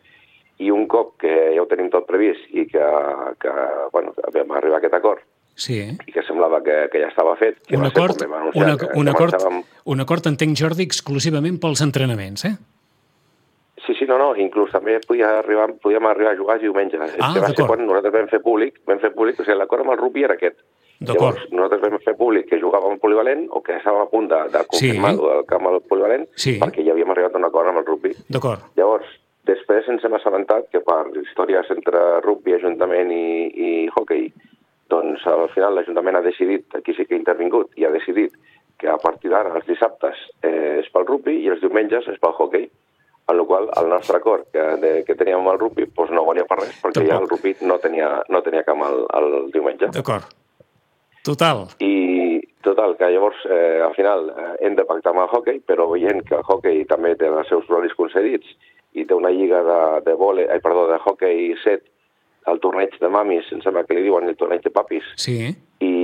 i 0.61 0.71
un 0.73 0.87
cop 0.93 1.17
que 1.21 1.33
ja 1.55 1.63
ho 1.63 1.69
tenim 1.69 1.89
tot 1.93 2.09
previst 2.09 2.49
i 2.53 2.67
que, 2.69 2.87
que 3.41 3.53
bueno, 3.95 4.13
vam 4.35 4.57
arribar 4.59 4.77
a 4.77 4.83
aquest 4.83 4.97
acord 4.99 5.25
sí. 5.61 5.81
i 6.07 6.13
que 6.13 6.25
semblava 6.51 6.63
que, 6.63 6.91
que 6.91 7.01
ja 7.01 7.09
estava 7.09 7.37
fet. 7.37 7.61
Un 7.73 7.87
acord, 7.87 8.21
una, 8.55 8.77
que, 8.77 8.89
un, 8.95 9.09
acord, 9.09 9.33
marxàvem... 9.35 9.63
un 9.87 10.01
acord, 10.01 10.27
entenc, 10.27 10.57
Jordi, 10.59 10.85
exclusivament 10.85 11.59
pels 11.61 11.83
entrenaments, 11.83 12.45
eh? 12.45 12.57
Sí, 13.87 13.95
sí, 13.97 14.05
no, 14.07 14.19
no, 14.19 14.35
inclús 14.37 14.71
també 14.71 14.99
podia 15.07 15.39
arribar, 15.39 15.71
podíem 15.81 16.07
arribar 16.07 16.35
a 16.35 16.37
jugar 16.37 16.59
diumenge. 16.61 16.99
Ah, 17.19 17.33
que 17.33 17.41
va 17.41 17.49
ser 17.55 17.65
quan 17.67 17.87
nosaltres 17.87 18.13
vam 18.13 18.29
fer 18.29 18.43
públic, 18.45 18.83
vam 18.87 19.01
fer 19.01 19.13
públic, 19.15 19.41
o 19.41 19.47
sigui, 19.47 19.57
l'acord 19.59 19.87
amb 19.87 19.95
el 19.95 20.01
rugby 20.01 20.27
era 20.27 20.37
aquest. 20.37 20.61
Llavors, 21.01 21.47
nosaltres 21.49 21.81
vam 21.81 21.97
fer 22.05 22.13
públic 22.19 22.51
que 22.51 22.59
jugàvem 22.61 22.99
al 22.99 23.01
polivalent 23.01 23.47
o 23.57 23.63
que 23.65 23.79
estàvem 23.79 24.03
a 24.03 24.11
punt 24.11 24.29
de, 24.29 24.43
de 24.53 24.61
confirmar 24.69 25.15
sí. 25.17 25.31
el 25.33 25.47
camp 25.49 25.69
al 25.71 25.79
polivalent 25.89 26.27
sí. 26.37 26.59
perquè 26.61 26.85
ja 26.85 26.93
havíem 26.93 27.15
arribat 27.15 27.39
a 27.39 27.41
un 27.41 27.49
acord 27.49 27.73
amb 27.73 27.81
el 27.81 27.87
rugby. 27.89 28.13
D'acord. 28.29 28.67
Llavors, 28.77 29.09
després 29.49 29.89
ens 29.89 30.05
hem 30.05 30.19
assabentat 30.19 30.69
que 30.69 30.85
per 30.85 31.07
històries 31.23 31.73
entre 31.73 32.05
rugby, 32.21 32.53
ajuntament 32.59 33.15
i, 33.17 33.25
i 33.49 33.71
hockey 33.97 34.29
doncs 34.91 35.27
al 35.31 35.49
final 35.55 35.77
l'Ajuntament 35.79 36.19
ha 36.19 36.25
decidit, 36.27 36.67
aquí 36.77 36.95
sí 36.97 37.07
que 37.07 37.17
ha 37.17 37.21
intervingut, 37.21 37.73
i 37.79 37.87
ha 37.87 37.95
decidit 37.95 38.37
que 38.81 38.89
a 38.89 38.99
partir 38.99 39.31
d'ara 39.31 39.55
els 39.57 39.67
dissabtes 39.69 40.17
eh, 40.43 40.81
és 40.81 40.89
pel 40.93 41.07
rugby 41.07 41.37
i 41.45 41.51
els 41.53 41.61
diumenges 41.61 42.09
és 42.09 42.21
pel 42.21 42.37
hockey. 42.37 42.71
En 43.31 43.37
la 43.39 43.45
qual 43.47 43.69
el 43.79 43.89
nostre 43.93 44.19
acord 44.19 44.49
que, 44.51 44.63
de, 44.83 44.91
que 45.07 45.15
teníem 45.15 45.45
amb 45.45 45.53
el 45.53 45.61
rugby 45.61 45.87
doncs 45.95 46.11
no 46.17 46.25
valia 46.27 46.47
per 46.49 46.59
res, 46.59 46.75
perquè 46.83 47.05
Tampoc. 47.05 47.11
ja 47.13 47.19
el 47.21 47.29
rugby 47.29 47.53
no 47.69 47.77
tenia, 47.79 48.09
no 48.29 48.41
tenia 48.43 48.65
camp 48.67 48.83
el, 48.89 49.05
el 49.21 49.29
diumenge. 49.55 49.93
D'acord. 49.95 50.33
Total. 51.23 51.67
I 51.85 52.41
total, 52.65 52.97
que 52.97 53.11
llavors 53.13 53.45
eh, 53.45 53.79
al 53.85 53.95
final 53.95 54.31
eh, 54.33 54.51
hem 54.67 54.75
de 54.79 54.87
pactar 54.89 55.13
amb 55.13 55.27
el 55.27 55.31
hockey, 55.37 55.61
però 55.69 55.87
veient 55.93 56.25
que 56.27 56.39
el 56.41 56.47
hockey 56.49 56.85
també 56.89 57.13
té 57.21 57.29
els 57.29 57.49
seus 57.53 57.69
horaris 57.69 57.95
concedits 57.99 58.57
i 58.97 59.05
té 59.05 59.15
una 59.15 59.31
lliga 59.31 59.61
de, 59.63 59.81
de 60.09 60.17
vole, 60.19 60.49
ai, 60.51 60.63
perdó, 60.65 60.89
de 60.91 60.99
hockey 61.05 61.53
set 61.63 61.85
el 62.49 62.61
torneig 62.61 62.95
de 63.01 63.11
mamis, 63.13 63.49
em 63.53 63.61
sembla 63.65 63.85
que 63.85 63.97
li 63.97 64.07
diuen 64.07 64.29
el 64.29 64.39
torneig 64.41 64.63
de 64.65 64.73
papis. 64.73 65.07
Sí. 65.21 65.39
I, 65.85 65.95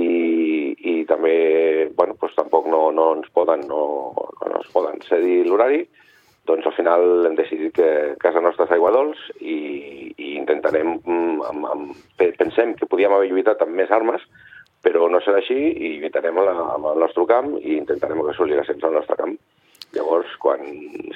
i 0.77 0.95
també, 1.09 1.89
bueno, 1.97 2.17
doncs 2.21 2.35
tampoc 2.37 2.67
no, 2.71 2.87
no 2.93 3.13
ens 3.17 3.31
poden, 3.33 3.65
no, 3.69 3.81
no 4.43 4.59
ens 4.59 4.69
poden 4.73 5.01
cedir 5.07 5.43
l'horari, 5.47 5.85
doncs 6.47 6.67
al 6.69 6.75
final 6.77 7.27
hem 7.27 7.35
decidit 7.35 7.73
que 7.75 7.89
casa 8.21 8.41
nostra 8.43 8.67
és 8.67 8.75
aigua 8.77 8.93
dolç 8.95 9.19
i, 9.41 9.57
i 10.15 10.35
intentarem, 10.37 10.93
mm, 11.01 11.41
amb, 11.49 11.67
amb, 11.73 12.05
pensem 12.39 12.73
que 12.79 12.87
podíem 12.87 13.17
haver 13.17 13.31
lluitat 13.33 13.65
amb 13.65 13.75
més 13.75 13.91
armes, 13.91 14.23
però 14.85 15.09
no 15.11 15.19
serà 15.23 15.41
així 15.41 15.57
i 15.57 15.97
lluitarem 15.97 16.37
amb 16.39 16.87
el 16.93 17.01
nostre 17.03 17.25
camp 17.27 17.57
i 17.59 17.75
intentarem 17.75 18.21
que 18.23 18.31
assolir 18.31 18.59
l'ascens 18.59 18.85
al 18.87 18.95
nostre 18.95 19.17
camp. 19.19 19.35
Llavors, 19.95 20.31
quan, 20.39 20.63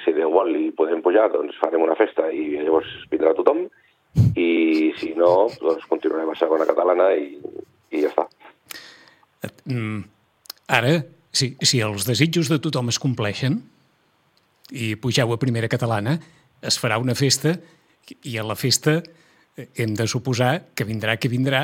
si 0.04 0.14
Déu 0.16 0.32
vol 0.34 0.52
i 0.56 0.70
podem 0.76 1.04
pujar, 1.04 1.30
doncs 1.32 1.58
farem 1.60 1.84
una 1.84 1.96
festa 2.00 2.30
i 2.32 2.58
llavors 2.58 2.92
vindrà 3.12 3.34
tothom 3.38 3.66
i 4.36 4.92
si 5.00 5.14
no, 5.18 5.48
doncs 5.62 5.88
continuarem 5.90 6.32
a 6.34 6.38
segona 6.40 6.68
catalana 6.68 7.12
i, 7.16 7.38
i 7.92 8.04
ja 8.04 8.12
està. 8.12 8.28
Mm, 9.66 10.04
ara, 10.78 10.96
si, 11.34 11.54
si 11.64 11.82
els 11.84 12.06
desitjos 12.08 12.52
de 12.52 12.60
tothom 12.64 12.92
es 12.92 13.00
compleixen 13.02 13.62
i 14.72 14.94
pugeu 15.00 15.32
a 15.34 15.40
primera 15.40 15.70
catalana, 15.72 16.18
es 16.62 16.78
farà 16.80 17.00
una 17.02 17.16
festa 17.18 17.56
i 18.28 18.38
a 18.38 18.46
la 18.46 18.58
festa 18.60 19.00
hem 19.58 19.96
de 19.96 20.08
suposar 20.08 20.74
que 20.76 20.86
vindrà 20.88 21.18
que 21.20 21.32
vindrà 21.32 21.64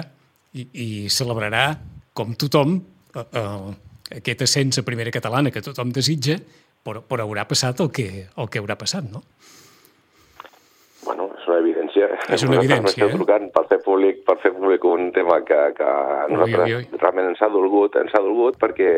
i, 0.54 0.64
i 0.74 0.88
celebrarà 1.12 1.70
com 2.18 2.34
tothom 2.40 2.78
eh, 3.16 3.24
eh, 3.24 3.76
aquest 4.18 4.44
ascens 4.48 4.80
a 4.80 4.86
primera 4.88 5.12
catalana 5.14 5.52
que 5.52 5.64
tothom 5.64 5.92
desitja, 5.96 6.38
però, 6.84 7.04
però 7.04 7.28
haurà 7.28 7.46
passat 7.50 7.82
el 7.84 7.92
que, 7.94 8.08
el 8.28 8.50
que 8.52 8.62
haurà 8.62 8.78
passat, 8.80 9.08
no? 9.12 9.24
Evidència. 12.06 12.36
És 12.36 12.46
una 12.48 12.60
evidència, 12.62 13.08
eh? 13.08 13.16
trucant 13.16 13.48
per 13.56 13.64
fer 13.72 13.80
públic, 13.86 14.22
per 14.28 14.38
fer 14.44 14.52
públic 14.56 14.86
un 14.88 15.10
tema 15.16 15.40
que, 15.48 15.62
que 15.78 15.88
a 15.88 16.28
nosaltres 16.32 16.68
ui, 16.68 16.76
ui, 16.76 16.84
ui. 16.84 17.00
realment 17.02 17.32
ens 17.32 17.42
ha 17.42 17.50
dolgut, 17.54 17.98
ens 18.02 18.14
ha 18.14 18.24
dolgut 18.24 18.60
perquè 18.62 18.92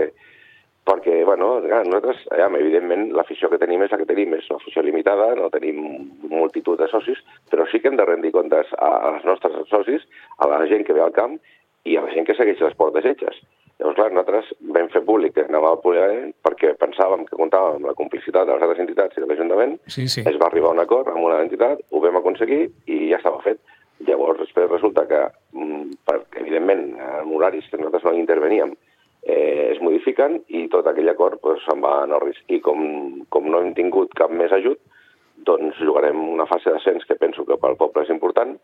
perquè, 0.89 1.19
bueno, 1.21 1.59
clar, 1.61 1.83
nosaltres, 1.85 2.23
ja, 2.33 2.47
evidentment, 2.57 3.11
l'afició 3.13 3.49
que 3.51 3.59
tenim 3.61 3.83
és 3.85 3.91
la 3.93 3.99
que 4.01 4.07
tenim, 4.09 4.33
és 4.33 4.47
una 4.49 4.57
afició 4.57 4.81
limitada, 4.81 5.27
no 5.37 5.51
tenim 5.53 5.83
multitud 6.31 6.79
de 6.81 6.87
socis, 6.89 7.19
però 7.51 7.67
sí 7.69 7.77
que 7.77 7.91
hem 7.91 7.99
de 7.99 8.07
rendir 8.09 8.31
comptes 8.33 8.71
als 8.81 9.27
nostres 9.27 9.59
socis, 9.69 10.07
a 10.41 10.49
la 10.49 10.63
gent 10.71 10.87
que 10.87 10.95
ve 10.97 11.03
al 11.05 11.13
camp 11.13 11.37
i 11.85 11.97
a 11.97 12.05
la 12.05 12.13
gent 12.15 12.25
que 12.25 12.33
segueix 12.37 12.63
l'esport 12.63 12.97
de 12.97 13.05
setges. 13.05 13.37
Llavors, 13.79 13.95
clar, 13.95 14.09
nosaltres 14.11 14.49
vam 14.75 14.89
fer 14.91 15.01
públic 15.07 15.37
que 15.37 15.45
anàvem 15.47 15.69
al 15.69 15.79
polivalent 15.79 16.33
perquè 16.43 16.73
pensàvem 16.81 17.23
que 17.27 17.37
comptàvem 17.39 17.77
amb 17.77 17.87
la 17.87 17.95
complicitat 17.95 18.47
de 18.47 18.55
les 18.57 18.65
altres 18.65 18.81
entitats 18.83 19.15
i 19.15 19.23
de 19.23 19.29
l'Ajuntament. 19.29 19.77
Sí, 19.87 20.07
sí. 20.11 20.25
Es 20.27 20.39
va 20.41 20.49
arribar 20.49 20.73
a 20.73 20.75
un 20.75 20.83
acord 20.83 21.07
amb 21.07 21.23
una 21.23 21.37
entitat, 21.45 21.85
ho 21.91 22.01
vam 22.03 22.19
aconseguir 22.19 22.65
i 22.91 22.97
ja 23.07 23.21
estava 23.21 23.39
fet. 23.45 23.61
Llavors, 24.07 24.39
després 24.43 24.67
resulta 24.71 25.05
que, 25.07 25.21
mm, 25.55 25.95
perquè, 26.07 26.41
evidentment, 26.43 26.83
en 26.99 27.31
horaris 27.35 27.67
que 27.71 27.79
nosaltres 27.79 28.03
no 28.03 28.13
interveníem, 28.19 28.75
eh, 29.23 29.71
es 29.71 29.81
modifiquen 29.81 30.41
i 30.47 30.67
tot 30.67 30.87
aquell 30.87 31.09
acord 31.09 31.39
pues, 31.39 31.63
se'n 31.63 31.81
va 31.83 32.03
anar 32.03 32.19
al 32.19 32.27
risc. 32.27 32.43
I 32.47 32.59
com, 32.59 33.23
com 33.29 33.47
no 33.47 33.61
hem 33.63 33.73
tingut 33.79 34.13
cap 34.13 34.31
més 34.31 34.51
ajut, 34.51 34.79
doncs 35.47 35.79
jugarem 35.79 36.19
una 36.19 36.47
fase 36.51 36.71
d'ascens 36.71 37.05
que 37.07 37.15
penso 37.15 37.45
que 37.45 37.57
pel 37.57 37.79
poble 37.79 38.03
és 38.03 38.11
important, 38.11 38.57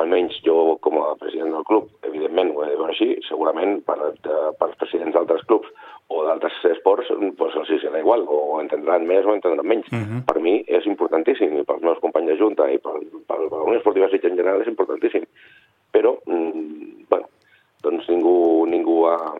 almenys 0.00 0.38
jo 0.44 0.78
com 0.80 0.98
a 1.02 1.14
president 1.20 1.52
del 1.52 1.64
club, 1.68 1.88
evidentment 2.08 2.52
ho 2.54 2.62
he 2.64 2.70
de 2.70 2.76
veure 2.78 2.94
així, 2.94 3.08
segurament 3.28 3.80
per, 3.88 3.98
de, 4.24 4.38
per 4.58 4.70
presidents 4.80 5.16
d'altres 5.16 5.44
clubs 5.50 5.68
o 6.12 6.22
d'altres 6.26 6.56
esports 6.70 7.10
doncs 7.12 7.58
els 7.60 7.72
serà 7.82 8.00
igual, 8.00 8.24
o 8.28 8.60
entendran 8.60 9.06
més 9.08 9.26
o 9.26 9.34
entendran 9.36 9.68
menys. 9.68 9.88
Uh 9.92 10.00
-huh. 10.00 10.24
Per 10.28 10.40
mi 10.40 10.64
és 10.66 10.86
importantíssim, 10.86 11.56
i 11.58 11.64
pels 11.64 11.82
meus 11.82 12.00
companys 12.00 12.28
de 12.28 12.36
Junta 12.36 12.70
i 12.70 12.78
per, 12.78 12.96
per, 13.28 13.38
per 13.48 13.58
la 13.58 13.64
Unió 13.68 13.78
Esportiva 13.78 14.08
Sitges 14.08 14.30
en 14.30 14.36
general 14.36 14.60
és 14.60 14.68
importantíssim. 14.68 15.24
Però, 15.92 16.18
mm, 16.26 17.08
bueno, 17.10 17.26
doncs 17.82 18.08
ningú, 18.08 18.66
ningú 18.66 19.06
ha, 19.06 19.34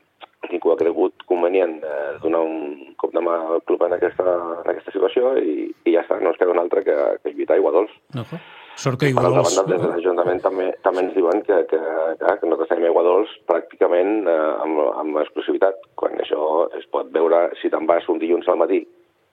ningú 0.51 0.73
ha 0.73 0.77
cregut 0.77 1.15
convenient 1.27 1.83
eh, 1.85 2.19
donar 2.23 2.41
un 2.41 2.95
cop 2.97 3.13
de 3.13 3.21
mà 3.21 3.35
al 3.55 3.63
club 3.63 3.83
en 3.83 3.93
aquesta, 3.93 4.25
en 4.65 4.71
aquesta 4.71 4.93
situació 4.93 5.37
i, 5.39 5.75
i 5.85 5.93
ja 5.93 6.03
està, 6.03 6.21
no 6.21 6.29
ens 6.29 6.39
queda 6.39 6.53
un 6.53 6.59
altre 6.59 6.85
que, 6.85 6.97
que 7.23 7.33
lluitar 7.33 7.57
aigua 7.57 7.73
dolç. 7.73 7.91
Uh 8.15 8.21
-huh. 8.21 8.39
Sort 8.81 8.99
que 8.99 9.11
Iguadols... 9.12 9.57
banda, 9.57 9.75
des 9.75 9.83
de 9.83 9.91
l'Ajuntament 9.91 10.41
també, 10.43 10.71
també 10.83 11.05
ens 11.05 11.14
diuen 11.14 11.43
que, 11.47 11.59
que, 11.71 11.79
que, 11.79 12.35
que 12.41 12.49
nosaltres 12.49 12.71
tenim 12.73 12.88
aigua 12.88 13.05
dolç 13.07 13.35
pràcticament 13.50 14.26
eh, 14.31 14.38
amb, 14.64 14.81
amb 15.02 15.21
exclusivitat, 15.23 15.79
quan 15.99 16.17
això 16.23 16.67
es 16.79 16.88
pot 16.91 17.12
veure 17.14 17.45
si 17.61 17.71
te'n 17.71 17.87
vas 17.91 18.09
un 18.09 18.21
dilluns 18.23 18.49
al 18.49 18.61
matí 18.62 18.81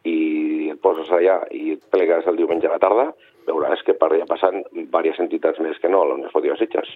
i 0.09 0.69
et 0.73 0.79
poses 0.83 1.09
allà 1.11 1.41
i 1.55 1.73
et 1.75 1.81
plegues 1.91 2.27
el 2.29 2.37
diumenge 2.39 2.69
a 2.69 2.75
la 2.75 2.83
tarda, 2.83 3.09
veuràs 3.47 3.81
que 3.85 3.95
per 3.97 4.11
allà 4.11 4.27
passen 4.29 4.61
diverses 4.75 5.23
entitats 5.25 5.59
més 5.63 5.79
que 5.81 5.91
no, 5.91 6.05
la 6.05 6.19
Unió 6.19 6.29
Esportiva 6.29 6.57
Sitges, 6.59 6.91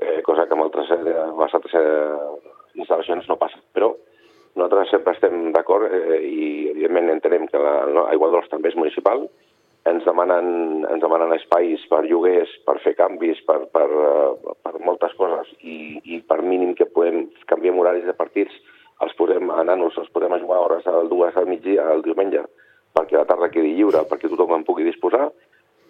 eh, 0.00 0.20
cosa 0.26 0.46
que 0.46 0.56
amb 0.56 0.66
altres, 0.66 0.90
eh, 0.94 1.04
les 1.04 1.56
altres 1.58 1.78
eh, 1.78 2.52
instal·lacions 2.80 3.28
no 3.30 3.38
passa. 3.40 3.60
Però 3.74 3.92
nosaltres 4.54 4.94
sempre 4.94 5.14
estem 5.14 5.50
d'acord 5.54 5.90
eh, 5.90 6.20
i 6.22 6.46
evidentment 6.72 7.12
entenem 7.16 7.48
que 7.50 7.60
la, 7.60 7.74
no, 7.90 8.06
també 8.50 8.72
és 8.72 8.78
municipal, 8.78 9.26
ens 9.90 10.04
demanen, 10.06 10.84
ens 10.88 11.02
demanen 11.02 11.34
espais 11.36 11.82
per 11.90 12.04
lloguers, 12.08 12.50
per 12.64 12.78
fer 12.84 12.94
canvis, 12.96 13.40
per, 13.48 13.58
per, 13.74 13.84
eh, 13.84 14.54
per 14.64 14.78
moltes 14.80 15.12
coses 15.18 15.50
i, 15.60 16.00
i 16.16 16.20
per 16.24 16.40
mínim 16.42 16.72
que 16.78 16.88
podem 16.88 17.26
canviar 17.50 17.74
horaris 17.76 18.06
de 18.08 18.16
partits, 18.16 18.54
els 19.04 19.16
podem 19.18 19.50
a 19.52 19.64
nanos, 19.66 19.98
els 20.00 20.12
podem 20.14 20.36
jugar 20.40 20.60
a 20.60 20.66
hores 20.68 20.86
al 20.88 21.10
dues 21.10 21.36
al 21.36 21.50
migdia, 21.50 21.84
al 21.90 22.04
diumenge, 22.04 22.46
perquè 22.96 23.18
la 23.18 23.26
tarda 23.28 23.50
quedi 23.52 23.74
lliure, 23.76 24.06
perquè 24.08 24.30
tothom 24.30 24.54
en 24.56 24.64
pugui 24.64 24.86
disposar, 24.86 25.26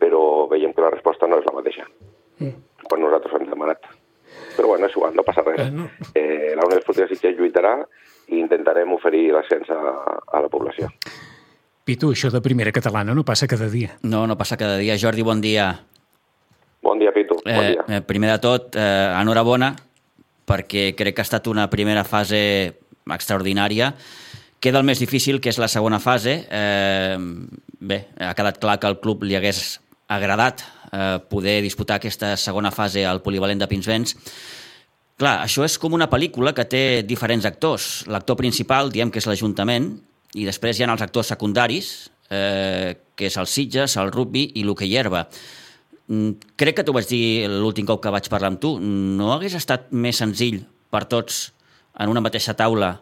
però 0.01 0.49
veiem 0.51 0.73
que 0.75 0.83
la 0.83 0.91
resposta 0.95 1.29
no 1.31 1.39
és 1.39 1.47
la 1.47 1.55
mateixa. 1.55 1.87
Mm. 2.41 2.57
Quan 2.89 3.05
nosaltres 3.05 3.35
ho 3.35 3.39
hem 3.39 3.53
demanat. 3.53 3.87
Però 4.57 4.73
bueno, 4.73 4.89
és 4.89 4.97
igual, 4.97 5.15
no 5.15 5.23
passa 5.23 5.45
res. 5.47 5.61
Eh, 5.61 5.71
no. 5.71 5.87
Eh, 6.19 6.55
la 6.57 6.67
Unió 6.67 6.81
Esportiva 6.81 7.07
Sitges 7.11 7.37
lluitarà 7.39 7.77
i 8.33 8.41
intentarem 8.41 8.91
oferir 8.97 9.29
l'ascens 9.37 9.71
a, 9.71 9.79
a 10.27 10.43
la 10.43 10.51
població. 10.51 10.91
Pitu, 11.85 12.11
això 12.15 12.31
de 12.33 12.41
primera 12.41 12.73
catalana 12.73 13.13
no 13.15 13.25
passa 13.29 13.47
cada 13.47 13.69
dia. 13.69 13.99
No, 14.03 14.27
no 14.27 14.39
passa 14.41 14.57
cada 14.57 14.79
dia. 14.81 14.97
Jordi, 14.97 15.23
bon 15.23 15.41
dia. 15.45 15.67
Bon 16.83 16.99
dia, 16.99 17.13
Pitu. 17.13 17.37
Bon 17.45 17.53
Eh, 17.53 17.75
dia. 17.77 17.85
eh, 17.97 18.01
primer 18.01 18.31
de 18.33 18.39
tot, 18.39 18.75
eh, 18.77 19.21
enhorabona, 19.21 19.75
perquè 20.47 20.95
crec 20.97 21.15
que 21.15 21.21
ha 21.21 21.29
estat 21.29 21.47
una 21.47 21.69
primera 21.69 22.05
fase 22.05 22.75
extraordinària. 23.07 23.95
Queda 24.61 24.79
el 24.79 24.85
més 24.85 24.99
difícil, 24.99 25.41
que 25.41 25.51
és 25.51 25.59
la 25.59 25.69
segona 25.69 26.01
fase. 26.01 26.47
Eh, 26.51 27.19
bé, 27.81 28.07
ha 28.19 28.35
quedat 28.35 28.59
clar 28.59 28.79
que 28.81 28.87
al 28.87 28.99
club 29.01 29.23
li 29.25 29.37
hagués 29.37 29.81
agradat 30.09 30.63
eh, 30.93 31.19
poder 31.29 31.61
disputar 31.61 31.97
aquesta 31.97 32.37
segona 32.37 32.71
fase 32.71 33.05
al 33.05 33.21
polivalent 33.21 33.59
de 33.61 33.67
Pinsbens. 33.69 34.17
Clar, 35.19 35.45
això 35.45 35.65
és 35.65 35.77
com 35.79 35.93
una 35.93 36.09
pel·lícula 36.09 36.55
que 36.55 36.65
té 36.65 37.03
diferents 37.03 37.45
actors. 37.45 38.05
L'actor 38.07 38.37
principal, 38.37 38.91
diem 38.91 39.11
que 39.11 39.19
és 39.19 39.27
l'Ajuntament, 39.27 40.01
i 40.35 40.47
després 40.47 40.79
hi 40.79 40.85
ha 40.85 40.91
els 40.93 41.05
actors 41.05 41.31
secundaris, 41.31 42.11
eh, 42.31 42.95
que 43.15 43.29
és 43.31 43.37
el 43.39 43.49
Sitges, 43.51 43.97
el 44.01 44.13
rugby 44.13 44.49
i 44.59 44.65
l'hoquei 44.67 44.97
herba. 44.99 45.25
Mm, 46.09 46.37
Crec 46.61 46.79
que 46.79 46.85
t'ho 46.85 46.95
vaig 46.97 47.09
dir 47.09 47.49
l'últim 47.49 47.87
cop 47.87 48.03
que 48.03 48.13
vaig 48.13 48.29
parlar 48.29 48.53
amb 48.53 48.61
tu. 48.61 48.77
No 48.81 49.33
hagués 49.33 49.57
estat 49.57 49.91
més 49.93 50.19
senzill 50.21 50.65
per 50.91 51.05
tots 51.11 51.53
en 51.99 52.11
una 52.11 52.23
mateixa 52.25 52.57
taula 52.59 52.97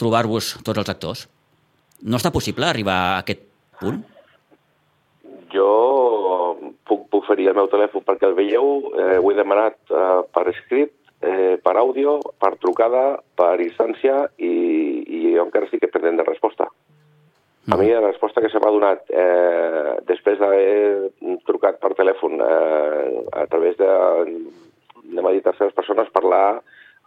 trobar-vos 0.00 0.56
tots 0.64 0.80
els 0.80 0.90
actors? 0.92 1.26
No 2.02 2.16
està 2.16 2.32
possible 2.32 2.66
arribar 2.66 2.96
a 2.96 3.18
aquest 3.20 3.44
punt? 3.80 4.00
Jo 5.52 5.68
puc, 6.88 7.04
puc 7.10 7.20
oferir 7.22 7.50
el 7.50 7.58
meu 7.58 7.68
telèfon 7.72 8.04
perquè 8.06 8.28
el 8.28 8.36
veieu, 8.38 8.90
eh, 8.96 9.18
ho 9.18 9.30
he 9.30 9.36
demanat 9.36 9.76
eh, 9.90 10.22
per 10.34 10.46
escrit, 10.52 10.92
eh, 11.20 11.56
per 11.62 11.76
àudio, 11.76 12.18
per 12.40 12.54
trucada, 12.62 13.20
per 13.36 13.54
instància 13.60 14.24
i, 14.38 14.54
i 15.30 15.36
jo 15.38 15.46
encara 15.46 15.68
estic 15.68 15.86
pendent 15.92 16.18
de 16.20 16.26
resposta. 16.26 16.68
A 17.70 17.76
mi 17.76 17.90
la 17.92 18.00
resposta 18.00 18.40
que 18.40 18.48
se 18.50 18.58
m'ha 18.58 18.72
donat 18.72 19.10
eh, 19.12 19.96
després 20.08 20.40
d'haver 20.40 21.10
trucat 21.46 21.76
per 21.78 21.92
telèfon 21.94 22.40
eh, 22.42 23.20
a 23.36 23.44
través 23.52 23.76
de, 23.78 23.90
anem 25.12 25.28
a 25.28 25.34
dir, 25.36 25.42
terceres 25.44 25.76
persones, 25.76 26.10
parlar 26.10 26.62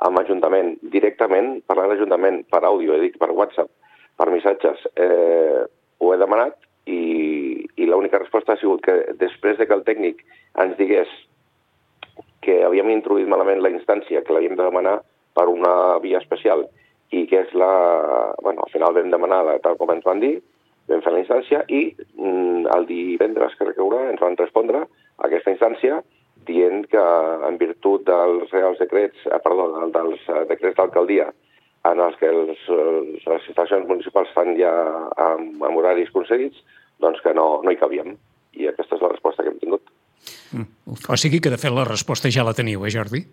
amb 0.08 0.22
Ajuntament, 0.22 0.75
directament 0.94 1.58
parlar 1.68 1.88
amb 1.88 1.96
l'Ajuntament 1.96 2.44
per 2.53 2.62
àudio, 2.70 2.94
he 2.96 3.01
dit 3.08 3.18
per 3.20 3.32
WhatsApp, 3.34 3.72
per 4.20 4.30
missatges, 4.32 4.86
eh, 4.96 5.65
ho 6.00 6.13
he 6.13 6.22
demanat 6.22 6.56
i, 6.86 7.65
i 7.75 7.89
l'única 7.89 8.22
resposta 8.22 8.53
ha 8.53 8.62
sigut 8.62 8.84
que 8.86 8.96
després 9.20 9.58
de 9.58 9.68
que 9.68 9.75
el 9.75 9.84
tècnic 9.88 10.22
ens 10.63 10.77
digués 10.80 11.10
que 12.44 12.62
havíem 12.68 12.92
introduït 12.94 13.27
malament 13.32 13.63
la 13.63 13.72
instància, 13.74 14.22
que 14.22 14.36
l'havíem 14.36 14.56
de 14.60 14.68
demanar 14.68 15.00
per 15.34 15.48
una 15.50 15.98
via 16.03 16.20
especial 16.22 16.68
i 17.13 17.25
que 17.29 17.43
és 17.46 17.53
la... 17.58 17.70
Bueno, 18.41 18.65
al 18.65 18.72
final 18.74 18.96
vam 18.98 19.12
demanar 19.13 19.43
la, 19.46 19.60
tal 19.63 19.77
com 19.77 19.91
ens 19.93 20.05
van 20.08 20.20
dir, 20.24 20.36
vam 20.89 21.03
fer 21.05 21.13
la 21.13 21.22
instància 21.22 21.62
i 21.70 21.86
mm, 22.17 22.65
el 22.74 22.88
divendres 22.89 23.53
que 23.60 23.67
recaurà 23.70 24.01
ens 24.10 24.22
van 24.24 24.36
respondre 24.39 24.82
a 24.84 25.27
aquesta 25.29 25.53
instància 25.53 26.01
dient 26.48 26.88
que 26.91 27.03
en 27.48 27.55
virtut 27.62 28.03
dels 28.08 28.50
reals 28.51 28.82
decrets, 28.82 29.22
eh, 29.29 29.38
perdó, 29.46 29.70
del- 29.77 29.93
dels 29.96 30.25
eh, 30.27 30.41
decrets 30.50 30.75
d'alcaldia 30.79 31.29
en 31.88 32.00
els 32.03 32.15
que 32.20 32.27
els, 32.32 32.60
els, 32.72 33.24
les 33.27 33.48
instal·lacions 33.51 33.88
municipals 33.88 34.32
fan 34.36 34.53
ja 34.60 34.72
amb, 35.20 35.63
amb 35.63 35.79
horaris 35.79 36.12
concedits, 36.15 36.60
doncs 37.03 37.20
que 37.24 37.34
no, 37.36 37.60
no 37.63 37.72
hi 37.72 37.79
cabíem. 37.79 38.13
I 38.60 38.67
aquesta 38.70 38.96
és 38.96 39.01
la 39.03 39.10
resposta 39.12 39.43
que 39.43 39.51
hem 39.51 39.60
tingut. 39.60 39.82
O 41.10 41.17
sigui 41.20 41.39
que, 41.43 41.50
de 41.51 41.58
fet, 41.60 41.74
la 41.74 41.84
resposta 41.88 42.29
ja 42.32 42.43
la 42.48 42.53
teniu, 42.55 42.84
eh, 42.88 42.91
Jordi? 42.93 43.24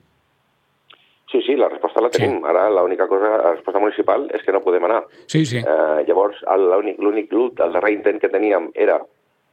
Sí, 1.30 1.42
sí, 1.46 1.54
la 1.58 1.68
resposta 1.90 2.00
la 2.00 2.10
tenim. 2.10 2.40
Sí. 2.40 2.48
Ara 2.48 2.68
l'única 2.70 3.08
cosa, 3.08 3.36
la 3.36 3.54
resposta 3.54 3.80
municipal 3.80 4.28
és 4.34 4.42
que 4.44 4.52
no 4.52 4.62
podem 4.62 4.84
anar. 4.84 5.04
Sí, 5.26 5.44
sí. 5.44 5.58
Eh, 5.58 6.04
llavors, 6.06 6.42
l'únic, 6.46 7.32
el 7.32 7.72
darrer 7.72 7.94
intent 7.94 8.20
que 8.20 8.30
teníem 8.30 8.70
era 8.74 9.00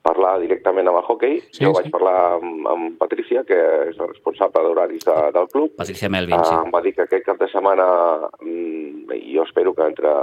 parlar 0.08 0.38
directament 0.39 0.88
amb 0.88 1.01
el 1.01 1.08
hockey. 1.08 1.39
Sí, 1.51 1.65
jo 1.65 1.74
sí. 1.74 1.82
vaig 1.82 1.89
parlar 1.91 2.38
amb, 2.38 2.67
amb 2.72 2.98
Patricia, 3.00 3.44
que 3.44 3.58
és 3.89 3.98
la 4.00 4.08
responsable 4.08 4.63
d'horaris 4.63 5.03
de, 5.03 5.17
del 5.36 5.50
club. 5.51 5.74
Patricia 5.75 6.10
Melvin, 6.10 6.39
sí. 6.44 6.53
Eh, 6.53 6.63
em 6.63 6.72
va 6.72 6.84
dir 6.86 6.94
que 6.96 7.03
aquest 7.03 7.25
cap 7.25 7.41
de 7.41 7.50
setmana, 7.51 7.88
mm, 8.41 9.12
i 9.17 9.36
jo 9.36 9.48
espero 9.48 9.74
que 9.75 9.89
entre... 9.94 10.13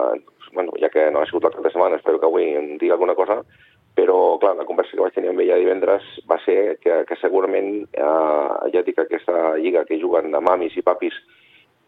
Bueno, 0.55 0.71
ja 0.79 0.87
que 0.87 1.09
no 1.11 1.19
ha 1.19 1.27
sigut 1.27 1.49
el 1.49 1.51
cap 1.51 1.65
de 1.65 1.71
setmana, 1.73 1.97
espero 1.99 2.21
que 2.23 2.29
avui 2.29 2.53
em 2.55 2.77
digui 2.79 2.93
alguna 2.95 3.17
cosa, 3.19 3.41
però, 3.99 4.37
clar, 4.39 4.53
la 4.55 4.67
conversa 4.69 4.95
que 4.95 5.03
vaig 5.03 5.17
tenir 5.17 5.33
amb 5.33 5.43
ella 5.43 5.57
divendres 5.59 6.07
va 6.31 6.37
ser 6.45 6.77
que, 6.79 7.01
que 7.09 7.17
segurament, 7.19 7.73
eh, 7.91 8.69
ja 8.71 8.85
dic, 8.87 9.01
aquesta 9.03 9.57
lliga 9.59 9.83
que 9.89 9.99
juguen 9.99 10.31
de 10.31 10.41
mamis 10.43 10.77
i 10.79 10.85
papis, 10.87 11.19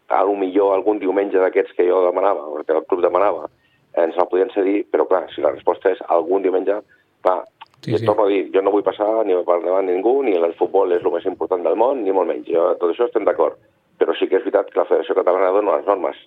a 0.09 0.23
lo 0.23 0.35
millor 0.35 0.73
algun 0.73 0.99
diumenge 0.99 1.39
d'aquests 1.39 1.75
que 1.75 1.87
jo 1.89 2.03
demanava, 2.05 2.45
o 2.47 2.63
que 2.63 2.73
el 2.73 2.85
club 2.85 3.01
demanava, 3.01 3.49
ens 3.97 4.15
la 4.15 4.25
podien 4.29 4.49
cedir, 4.53 4.85
però 4.91 5.07
clar, 5.07 5.25
si 5.33 5.41
la 5.41 5.51
resposta 5.51 5.91
és 5.91 6.01
algun 6.07 6.45
diumenge, 6.45 6.81
clar, 7.25 7.43
Sí, 7.81 7.91
sí, 7.91 7.91
jo 7.91 7.97
sí. 7.99 8.05
torno 8.05 8.23
a 8.25 8.27
dir, 8.27 8.49
jo 8.53 8.61
no 8.61 8.71
vull 8.73 8.83
passar 8.83 9.07
ni 9.25 9.35
per 9.45 9.59
davant 9.61 9.85
ningú, 9.85 10.23
ni 10.25 10.33
el 10.33 10.53
futbol 10.57 10.91
és 10.95 11.03
el 11.05 11.13
més 11.13 11.25
important 11.29 11.63
del 11.63 11.77
món, 11.77 12.01
ni 12.03 12.11
molt 12.11 12.27
menys. 12.27 12.47
Jo, 12.49 12.71
tot 12.81 12.89
això 12.89 13.05
estem 13.05 13.25
d'acord. 13.27 13.59
Però 14.01 14.13
sí 14.17 14.27
que 14.27 14.39
és 14.39 14.45
veritat 14.45 14.71
que 14.71 14.79
la 14.79 14.87
Federació 14.89 15.15
Catalana 15.15 15.51
dona 15.53 15.77
les 15.77 15.85
normes. 15.85 16.17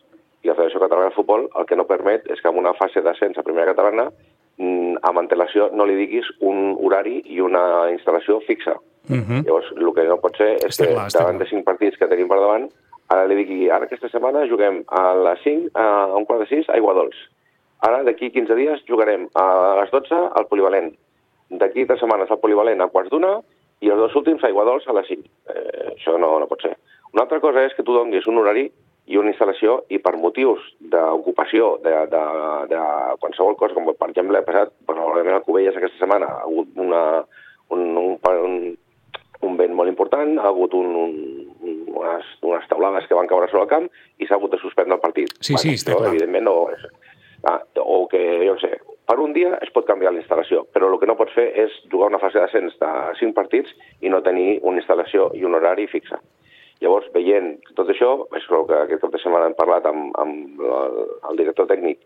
I 0.43 0.49
la 0.49 0.55
Federació 0.55 0.81
Catalana 0.81 1.11
de 1.11 1.17
Futbol 1.17 1.49
el 1.59 1.67
que 1.67 1.77
no 1.77 1.89
permet 1.91 2.31
és 2.31 2.41
que 2.41 2.49
en 2.49 2.59
una 2.59 2.73
fase 2.79 3.03
d'ascens 3.03 3.39
a 3.39 3.43
primera 3.43 3.75
catalana 3.75 4.07
mm, 4.59 5.03
amb 5.11 5.21
antelació 5.21 5.69
no 5.75 5.85
li 5.85 5.99
diguis 5.99 6.31
un 6.41 6.77
horari 6.79 7.19
i 7.27 7.43
una 7.45 7.91
instal·lació 7.93 8.41
fixa. 8.47 8.79
Uh 9.11 9.19
-huh. 9.19 9.43
Llavors, 9.45 9.73
el 9.77 9.93
que 9.95 10.05
no 10.05 10.21
pot 10.21 10.37
ser 10.37 10.55
és 10.55 10.65
Està 10.65 10.87
que 10.87 10.95
clar, 10.95 11.09
davant 11.13 11.37
clar. 11.37 11.45
de 11.45 11.51
cinc 11.51 11.65
partits 11.65 11.99
que 11.99 12.09
tenim 12.09 12.29
per 12.29 12.39
davant 12.39 12.71
Ara 13.11 13.27
li 13.27 13.41
dic, 13.41 13.53
ara 13.75 13.89
aquesta 13.89 14.09
setmana 14.13 14.47
juguem 14.47 14.85
a 14.87 15.05
les 15.27 15.41
5, 15.43 15.71
a 15.75 16.17
un 16.19 16.27
quart 16.29 16.45
de 16.45 16.51
6, 16.51 16.69
a 16.71 16.79
Iguadols. 16.79 17.17
Ara, 17.87 18.05
d'aquí 18.07 18.29
15 18.31 18.59
dies, 18.59 18.85
jugarem 18.87 19.27
a 19.35 19.47
les 19.81 19.91
12 19.91 20.21
al 20.39 20.47
Polivalent. 20.51 20.93
D'aquí 21.63 21.87
3 21.89 21.99
setmanes 21.99 22.31
al 22.31 22.39
Polivalent 22.43 22.85
a 22.85 22.91
quarts 22.93 23.11
d'una 23.11 23.39
i 23.81 23.91
els 23.91 23.99
dos 23.99 24.15
últims 24.21 24.45
a 24.45 24.51
Iguadols 24.53 24.87
a 24.87 24.95
les 24.95 25.11
5. 25.11 25.27
Eh, 25.51 25.89
això 25.97 26.15
no, 26.23 26.37
no 26.39 26.47
pot 26.51 26.63
ser. 26.63 26.77
Una 27.11 27.25
altra 27.27 27.41
cosa 27.43 27.65
és 27.67 27.75
que 27.75 27.83
tu 27.83 27.97
donis 27.97 28.29
un 28.31 28.39
horari 28.39 28.69
i 29.11 29.19
una 29.19 29.33
instal·lació 29.33 29.81
i 29.91 29.99
per 29.99 30.15
motius 30.21 30.63
d'ocupació 30.93 31.73
de, 31.83 31.97
de, 32.13 32.23
de 32.71 32.83
qualsevol 33.23 33.57
cosa, 33.59 33.75
com 33.75 33.89
per 33.91 34.11
exemple 34.13 34.39
ha 34.39 34.47
passat, 34.47 34.71
probablement 34.87 35.41
a 35.41 35.43
Cubelles 35.43 35.75
aquesta 35.75 35.99
setmana, 35.99 36.29
ha 36.31 36.45
hagut 36.45 36.79
una, 36.79 37.03
un, 37.75 37.89
un, 37.97 38.15
un, 38.31 38.55
un 39.49 39.57
vent 39.59 39.75
molt 39.75 39.91
important, 39.91 40.37
ha 40.39 40.47
hagut 40.53 40.77
un, 40.79 40.95
un, 41.01 41.17
unes, 41.91 42.27
unes 42.47 42.69
taulades 42.71 43.07
que 43.09 43.19
van 43.19 43.31
caure 43.31 43.49
sobre 43.51 43.67
el 43.67 43.73
camp 43.73 43.89
i 44.19 44.29
s'ha 44.29 44.39
hagut 44.39 44.55
de 44.55 44.63
suspendre 44.63 44.97
el 44.97 45.03
partit. 45.03 45.35
Sí, 45.41 45.55
bueno, 45.55 45.65
sí, 45.65 45.77
està 45.81 45.97
clar. 45.97 46.13
Evidentment 46.15 46.47
no... 46.49 46.57
És, 46.75 46.87
ah, 47.51 47.61
o 47.83 48.05
que, 48.11 48.23
jo 48.47 48.57
sé, 48.63 48.75
per 49.11 49.19
un 49.19 49.33
dia 49.35 49.57
es 49.65 49.73
pot 49.75 49.89
canviar 49.89 50.13
la 50.15 50.21
instal·lació, 50.23 50.63
però 50.75 50.91
el 50.91 50.99
que 51.03 51.09
no 51.11 51.17
pots 51.19 51.35
fer 51.35 51.49
és 51.65 51.75
jugar 51.91 52.13
una 52.13 52.21
fase 52.23 52.39
d'ascens 52.39 52.77
de 52.79 52.91
5 53.19 53.35
partits 53.35 53.73
i 54.01 54.13
no 54.13 54.23
tenir 54.23 54.61
una 54.63 54.79
instal·lació 54.79 55.33
i 55.35 55.43
un 55.49 55.57
horari 55.59 55.89
fixa. 55.91 56.21
Llavors, 56.81 57.11
veient 57.13 57.57
tot 57.77 57.91
això, 57.93 58.13
és 58.39 58.47
el 58.49 58.63
que 58.69 58.79
aquest 58.85 59.03
cap 59.03 59.13
de 59.13 59.21
setmana 59.21 59.51
hem 59.51 59.57
parlat 59.59 59.89
amb, 59.91 60.15
amb 60.23 60.63
el, 60.65 61.01
el 61.29 61.41
director 61.43 61.67
tècnic 61.69 61.99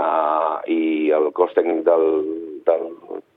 uh, 0.00 0.62
i 0.70 1.10
el 1.18 1.28
cos 1.36 1.52
tècnic 1.58 1.82
del, 1.88 2.06
del 2.68 2.86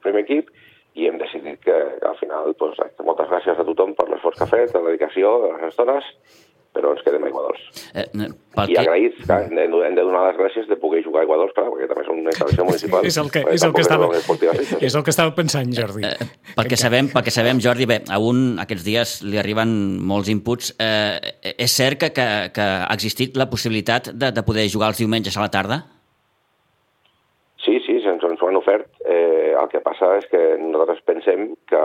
primer 0.06 0.24
equip, 0.28 0.54
i 1.00 1.08
hem 1.08 1.18
decidit 1.22 1.64
que, 1.64 1.80
que 2.02 2.12
al 2.12 2.20
final, 2.20 2.54
doncs, 2.60 2.80
moltes 3.08 3.32
gràcies 3.32 3.60
a 3.60 3.66
tothom 3.72 3.96
per 3.98 4.10
l'esforç 4.12 4.40
que 4.40 4.48
ha 4.48 4.54
fet, 4.54 4.76
la 4.76 4.86
dedicació, 4.90 5.36
de 5.46 5.52
les 5.56 5.68
estones, 5.72 6.08
però 6.76 6.92
ens 6.94 7.02
quedem 7.02 7.24
a 7.26 7.30
Iguadols. 7.32 7.62
Eh, 7.98 8.06
I 8.70 8.76
agraïts, 8.78 9.24
que 9.26 9.38
hem 9.46 9.56
de, 9.58 9.66
hem 9.88 9.96
de 9.98 10.04
donar 10.06 10.22
les 10.28 10.38
gràcies 10.38 10.68
de 10.70 10.78
poder 10.80 11.02
jugar 11.06 11.24
a 11.24 11.28
Iguadols, 11.28 11.54
clar, 11.58 11.66
perquè 11.74 11.88
també 11.90 12.04
és 12.04 12.12
una 12.14 12.34
instal·lació 12.34 12.66
municipal. 12.68 13.08
és 13.10 13.18
el 13.22 13.32
que, 13.34 13.44
és 13.56 13.66
el 13.66 13.74
que, 13.74 13.86
estava, 13.86 14.10
és 14.14 14.98
el 15.00 15.06
que 15.06 15.14
estava 15.16 15.34
pensant, 15.38 15.72
Jordi. 15.76 16.06
Eh, 16.06 16.30
perquè, 16.58 16.78
sabem, 16.80 17.10
perquè 17.14 17.34
sabem, 17.34 17.62
Jordi, 17.64 17.90
bé, 17.90 18.02
a 18.06 18.20
un 18.22 18.60
aquests 18.62 18.86
dies 18.86 19.16
li 19.26 19.42
arriben 19.42 19.72
molts 20.12 20.30
inputs. 20.34 20.76
Eh, 20.78 21.56
és 21.56 21.74
cert 21.74 22.04
que, 22.04 22.12
que, 22.14 22.28
que 22.54 22.68
ha 22.84 22.94
existit 22.94 23.40
la 23.40 23.50
possibilitat 23.50 24.14
de, 24.14 24.34
de 24.36 24.46
poder 24.46 24.70
jugar 24.70 24.94
els 24.94 25.02
diumenges 25.02 25.40
a 25.40 25.48
la 25.48 25.54
tarda? 25.54 25.82
Sí, 27.66 27.80
sí, 27.86 27.98
se'ns 28.06 28.24
ens 28.30 28.42
ho 28.42 28.52
han 28.52 28.62
ofert. 28.62 28.88
El 29.60 29.70
que 29.72 29.84
passa 29.84 30.14
és 30.20 30.26
que 30.32 30.40
nosaltres 30.62 31.04
pensem 31.08 31.50
que, 31.70 31.84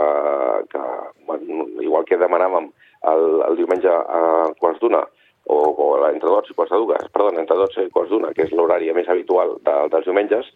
que 0.71 0.83
bueno, 1.27 1.67
igual 1.83 2.05
que 2.07 2.19
demanàvem 2.21 2.71
el, 3.11 3.25
el 3.49 3.59
diumenge 3.59 3.91
a 3.91 4.21
quarts 4.59 4.81
d'una, 4.81 5.03
o, 5.45 5.57
o 5.57 5.89
entre 6.09 6.29
12 6.29 6.53
i 6.53 6.57
quarts 6.57 6.73
dues, 6.73 7.11
perdó, 7.13 7.33
entre 7.39 7.57
12 7.57 7.87
i 7.87 7.91
quarts 7.93 8.13
d'una, 8.13 8.31
que 8.33 8.47
és 8.47 8.53
l'horari 8.55 8.93
més 8.97 9.09
habitual 9.11 9.57
de, 9.65 9.75
dels 9.93 10.07
diumenges, 10.07 10.49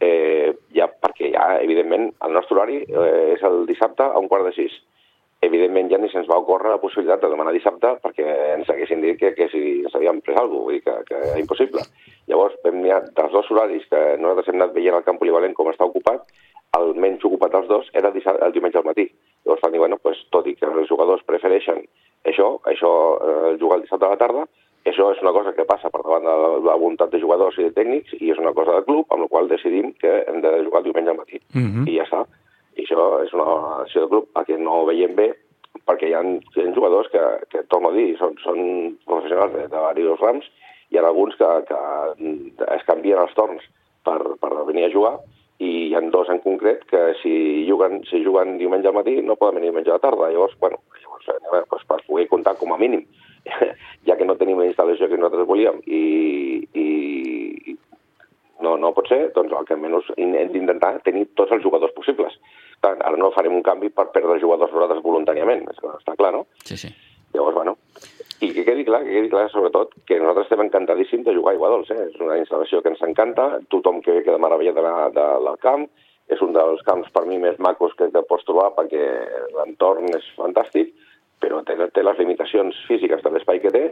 eh, 0.00 0.52
ja, 0.74 0.86
perquè 0.88 1.32
ja, 1.34 1.48
evidentment, 1.62 2.12
el 2.24 2.36
nostre 2.36 2.56
horari 2.56 2.84
eh, 2.84 3.34
és 3.34 3.42
el 3.46 3.64
dissabte 3.66 4.06
a 4.06 4.20
un 4.20 4.30
quart 4.30 4.46
de 4.48 4.54
sis. 4.56 4.76
Evidentment, 5.42 5.86
ja 5.90 5.98
ni 6.02 6.08
se'ns 6.10 6.26
va 6.26 6.40
ocórrer 6.42 6.72
la 6.72 6.80
possibilitat 6.82 7.22
de 7.22 7.30
demanar 7.30 7.52
dissabte 7.54 7.92
perquè 8.02 8.26
ens 8.56 8.70
haguessin 8.72 9.04
dit 9.04 9.18
que, 9.20 9.30
que 9.36 9.46
si 9.52 9.60
s'havien 9.92 10.18
pres 10.26 10.38
alguna 10.38 10.64
cosa, 10.64 10.64
vull 10.66 10.74
dir 10.74 10.82
que, 10.86 10.96
que 11.06 11.18
era 11.18 11.42
impossible. 11.42 11.84
Llavors, 12.30 12.56
vam 12.64 12.80
mirar 12.82 13.04
dels 13.06 13.34
dos 13.34 13.50
horaris 13.54 13.86
que 13.90 14.00
nosaltres 14.18 14.50
hem 14.50 14.58
anat 14.58 14.74
veient 14.74 14.98
al 14.98 15.06
camp 15.06 15.20
polivalent 15.22 15.54
com 15.54 15.70
està 15.70 15.86
ocupat, 15.86 16.26
el 16.76 16.94
menys 17.00 17.24
ocupat 17.24 17.52
dels 17.52 17.68
dos 17.68 17.90
era 17.96 18.10
el, 18.12 18.22
el 18.46 18.52
diumenge 18.52 18.78
al 18.78 18.86
matí. 18.86 19.08
Llavors 19.44 19.62
van 19.64 19.72
dir, 19.72 19.80
bueno, 19.80 19.98
pues, 20.02 20.20
tot 20.34 20.46
i 20.46 20.54
que 20.54 20.68
els 20.68 20.88
jugadors 20.90 21.24
prefereixen 21.26 21.84
això, 22.28 22.58
això 22.68 22.90
eh, 23.18 23.54
jugar 23.60 23.78
el 23.78 23.86
dissabte 23.86 24.06
a 24.06 24.12
la 24.12 24.20
tarda, 24.20 24.44
això 24.88 25.10
és 25.12 25.22
una 25.22 25.32
cosa 25.36 25.52
que 25.56 25.66
passa 25.68 25.90
per 25.92 26.02
davant 26.02 26.24
de 26.24 26.34
la 26.66 26.76
voluntat 26.76 27.10
de 27.12 27.20
jugadors 27.20 27.58
i 27.58 27.66
de 27.66 27.74
tècnics 27.76 28.14
i 28.20 28.30
és 28.32 28.38
una 28.40 28.54
cosa 28.56 28.76
del 28.76 28.86
club 28.86 29.10
amb 29.12 29.24
la 29.24 29.30
qual 29.32 29.50
decidim 29.50 29.92
que 30.00 30.12
hem 30.28 30.40
de 30.44 30.52
jugar 30.64 30.82
el 30.82 30.88
diumenge 30.88 31.10
al 31.12 31.20
matí. 31.20 31.40
Uh 31.54 31.60
-huh. 31.60 31.88
I 31.88 31.98
ja 31.98 32.04
està. 32.04 32.24
I 32.76 32.84
això 32.84 33.24
és 33.24 33.32
una 33.34 33.82
acció 33.82 34.00
del 34.00 34.10
club 34.10 34.28
a 34.34 34.44
què 34.44 34.58
no 34.58 34.84
veiem 34.86 35.14
bé 35.14 35.34
perquè 35.86 36.08
hi 36.08 36.14
ha, 36.14 36.22
hi 36.22 36.60
ha 36.60 36.74
jugadors 36.74 37.08
que, 37.08 37.22
que, 37.50 37.62
torno 37.64 37.88
a 37.90 37.92
dir, 37.92 38.16
són, 38.18 38.36
són 38.44 38.98
professionals 39.06 39.52
de, 39.52 39.68
de 39.68 39.94
diversos 39.94 40.20
rams, 40.20 40.44
hi 40.90 40.96
ha 40.98 41.06
alguns 41.06 41.36
que, 41.36 41.48
que 41.68 41.78
es 42.76 42.84
canvien 42.84 43.18
els 43.18 43.34
torns 43.34 43.62
per, 44.04 44.18
per 44.40 44.64
venir 44.66 44.84
a 44.84 44.92
jugar 44.92 45.18
i 45.58 45.70
hi 45.88 45.94
ha 45.94 46.00
dos 46.12 46.28
en 46.30 46.38
concret 46.44 46.84
que 46.86 47.00
si 47.22 47.66
juguen, 47.68 48.04
si 48.06 48.22
juguen 48.24 48.58
diumenge 48.58 48.88
al 48.88 48.94
matí 48.94 49.16
no 49.22 49.36
poden 49.36 49.58
venir 49.58 49.72
diumenge 49.72 49.90
a 49.90 49.98
la 49.98 50.04
tarda. 50.04 50.30
Llavors, 50.30 50.54
bueno, 50.60 50.78
llavors, 51.02 51.28
eh, 51.28 51.64
doncs 51.70 51.88
per 51.88 51.98
poder 52.06 52.28
comptar 52.30 52.54
com 52.60 52.72
a 52.72 52.78
mínim, 52.78 53.04
ja 54.06 54.16
que 54.16 54.28
no 54.28 54.38
tenim 54.38 54.60
la 54.62 54.68
instal·lació 54.70 55.08
que 55.08 55.18
nosaltres 55.18 55.48
volíem 55.50 55.82
i, 55.86 56.02
i 56.78 57.76
no, 58.62 58.76
no 58.76 58.92
pot 58.94 59.10
ser, 59.10 59.20
doncs 59.34 59.54
el 59.54 59.66
que 59.66 59.74
almenys 59.74 60.12
hem 60.16 60.54
d'intentar 60.54 60.96
tenir 61.06 61.26
tots 61.38 61.54
els 61.54 61.62
jugadors 61.62 61.94
possibles. 61.96 62.38
Clar, 62.82 62.94
ara 63.02 63.18
no 63.18 63.32
farem 63.34 63.54
un 63.58 63.66
canvi 63.66 63.90
per 63.90 64.08
perdre 64.14 64.38
jugadors 64.42 64.74
nosaltres 64.74 65.02
voluntàriament, 65.02 65.66
està 65.74 66.14
clar, 66.18 66.32
no? 66.34 66.46
Sí, 66.64 66.78
sí. 66.78 66.90
Llavors, 67.34 67.54
bueno, 67.58 67.76
i 68.40 68.52
que 68.54 68.64
quedi 68.64 68.84
clar, 68.86 69.02
que 69.04 69.14
quedi 69.14 69.30
clar 69.32 69.48
sobretot 69.50 69.94
que 70.06 70.18
nosaltres 70.20 70.46
estem 70.46 70.62
encantadíssims 70.66 71.24
de 71.26 71.34
jugar 71.34 71.54
a 71.54 71.58
Iguadols, 71.58 71.90
eh? 71.90 72.04
és 72.10 72.20
una 72.22 72.38
instal·lació 72.38 72.82
que 72.82 72.92
ens 72.92 73.02
encanta, 73.02 73.48
tothom 73.72 73.98
que 74.04 74.20
queda 74.22 74.38
meravella 74.38 74.74
de 74.76 74.84
la, 74.84 74.94
de 75.14 75.26
la 75.42 75.56
camp, 75.62 75.88
és 76.28 76.40
un 76.44 76.52
dels 76.54 76.82
camps 76.86 77.08
per 77.14 77.24
mi 77.26 77.38
més 77.42 77.58
macos 77.58 77.94
que, 77.98 78.10
que 78.14 78.24
pots 78.28 78.46
trobar 78.46 78.70
perquè 78.76 79.04
l'entorn 79.56 80.12
és 80.14 80.26
fantàstic, 80.36 80.92
però 81.42 81.62
té, 81.66 81.74
té 81.94 82.04
les 82.04 82.18
limitacions 82.18 82.78
físiques 82.86 83.22
de 83.24 83.32
l'espai 83.32 83.62
que 83.62 83.72
té 83.74 83.84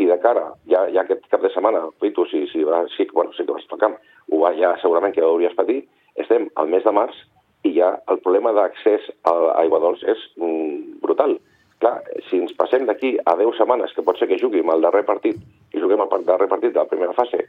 i 0.00 0.08
de 0.10 0.16
cara, 0.20 0.48
ja, 0.70 0.84
ja 0.90 1.04
aquest 1.04 1.28
cap 1.30 1.44
de 1.44 1.52
setmana, 1.54 1.84
tu, 2.00 2.26
si, 2.30 2.44
si, 2.50 2.64
va, 2.66 2.82
sí, 2.96 3.06
bueno, 3.12 3.32
que 3.36 3.46
vas 3.52 3.68
al 3.70 3.80
camp, 3.80 3.96
ho 4.32 4.40
va 4.42 4.52
ja 4.58 4.74
segurament 4.82 5.14
que 5.14 5.22
ho 5.22 5.34
hauries 5.34 5.56
patit, 5.56 5.88
estem 6.20 6.48
al 6.60 6.68
mes 6.72 6.84
de 6.84 6.92
març 6.92 7.16
i 7.64 7.74
ja 7.78 7.94
el 8.12 8.20
problema 8.24 8.52
d'accés 8.56 9.06
a 9.30 9.34
Aiguadols 9.62 10.02
és 10.04 10.24
mm, 10.36 11.00
brutal. 11.04 11.38
Clar, 11.82 11.96
si 12.28 12.38
ens 12.38 12.54
passem 12.56 12.86
d'aquí 12.86 13.16
a 13.26 13.34
10 13.36 13.58
setmanes, 13.58 13.92
que 13.94 14.04
pot 14.06 14.18
ser 14.18 14.28
que 14.30 14.38
juguem 14.40 14.70
el 14.70 14.84
darrer 14.84 15.04
partit, 15.04 15.40
i 15.74 15.80
juguem 15.82 16.04
el 16.04 16.26
darrer 16.28 16.48
partit 16.48 16.72
de 16.72 16.80
la 16.80 16.90
primera 16.90 17.16
fase, 17.16 17.48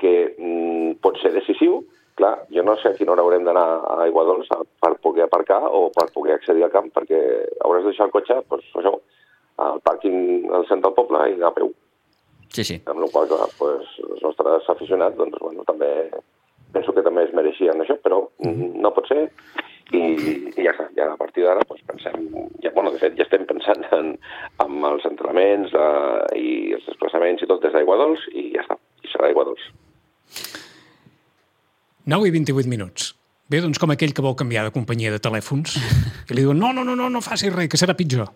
que 0.00 0.14
mm, 0.38 0.96
pot 1.04 1.20
ser 1.20 1.32
decisiu, 1.34 1.82
clar, 2.16 2.46
jo 2.52 2.64
no 2.64 2.76
sé 2.80 2.90
a 2.90 2.96
quina 2.96 3.12
hora 3.12 3.24
haurem 3.24 3.44
d'anar 3.44 3.66
a 3.84 3.98
Aiguadols 4.06 4.48
per 4.80 4.94
poder 5.04 5.26
aparcar 5.26 5.60
o 5.68 5.90
per 5.92 6.08
poder 6.14 6.38
accedir 6.38 6.64
al 6.64 6.72
camp, 6.72 6.88
perquè 6.94 7.20
hauràs 7.64 7.84
de 7.84 7.92
deixar 7.92 8.08
el 8.08 8.14
cotxe, 8.14 8.40
doncs, 8.48 8.70
això, 8.80 8.94
al 9.66 9.82
pàrquing 9.84 10.48
al 10.52 10.64
centre 10.68 10.88
del 10.88 10.96
poble 10.96 11.20
i 11.28 11.36
anar 11.36 11.52
a 11.52 11.56
peu. 11.58 11.70
Sí, 12.56 12.64
sí. 12.64 12.80
Amb 12.88 13.02
la 13.04 13.10
qual 13.12 13.28
cosa, 13.28 13.48
pues, 13.58 13.92
els 14.00 14.24
nostres 14.24 14.68
aficionats, 14.72 15.16
doncs, 15.20 15.36
bueno, 15.42 15.64
també 15.68 15.90
penso 16.72 16.92
que 16.96 17.04
també 17.04 17.26
es 17.26 17.34
mereixien 17.36 17.80
això, 17.80 17.96
però 18.02 18.26
mm 18.38 18.52
-hmm. 18.52 18.80
no 18.80 18.92
pot 18.96 19.08
ser 19.08 19.30
i, 19.94 20.02
i 20.56 20.64
ja 20.64 20.72
està, 20.72 20.88
ja 20.96 21.10
a 21.12 21.18
partir 21.18 21.44
d'ara 21.46 21.62
doncs, 21.68 21.84
pensem, 21.86 22.24
ja, 22.64 22.72
bueno, 22.74 22.90
de 22.94 22.98
fet 23.02 23.14
ja 23.18 23.26
estem 23.26 23.46
pensant 23.46 23.84
en, 23.98 24.14
en 24.64 24.88
els 24.90 25.06
entrenaments 25.08 25.74
eh, 25.74 26.40
i 26.40 26.54
els 26.78 26.88
desplaçaments 26.88 27.44
i 27.44 27.50
tot 27.50 27.62
des 27.62 27.74
d'Aiguadols 27.76 28.26
i 28.34 28.48
ja 28.56 28.64
està, 28.64 28.78
i 29.04 29.12
serà 29.12 29.30
Aiguadols. 29.30 29.70
9 32.06 32.28
i 32.28 32.34
28 32.34 32.70
minuts. 32.70 33.12
Bé, 33.50 33.60
doncs 33.62 33.78
com 33.78 33.92
aquell 33.94 34.14
que 34.14 34.22
vol 34.22 34.34
canviar 34.38 34.64
de 34.66 34.74
companyia 34.74 35.12
de 35.14 35.22
telèfons, 35.22 35.76
que 36.26 36.34
li 36.34 36.42
diuen 36.42 36.58
no, 36.58 36.72
no, 36.74 36.82
no, 36.86 36.96
no, 36.98 37.06
no 37.10 37.22
facis 37.22 37.54
res, 37.54 37.70
que 37.70 37.78
serà 37.78 37.94
pitjor. 37.98 38.32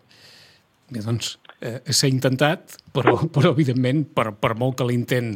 Bé, 0.91 1.03
doncs, 1.03 1.37
eh, 1.63 1.81
s'ha 1.91 2.11
intentat, 2.11 2.77
però, 2.95 3.17
però 3.35 3.51
evidentment, 3.55 4.05
per, 4.15 4.31
per 4.39 4.55
molt 4.59 4.79
que 4.79 4.87
l'intent 4.87 5.33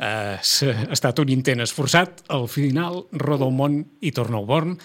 eh, 0.00 0.36
ha 0.36 0.96
estat 0.96 1.20
un 1.20 1.32
intent 1.32 1.64
esforçat, 1.64 2.24
al 2.32 2.48
final 2.52 3.04
roda 3.12 3.48
el 3.48 3.52
món 3.56 3.82
i 4.00 4.12
torna 4.16 4.40
al 4.40 4.48
Born, 4.48 4.78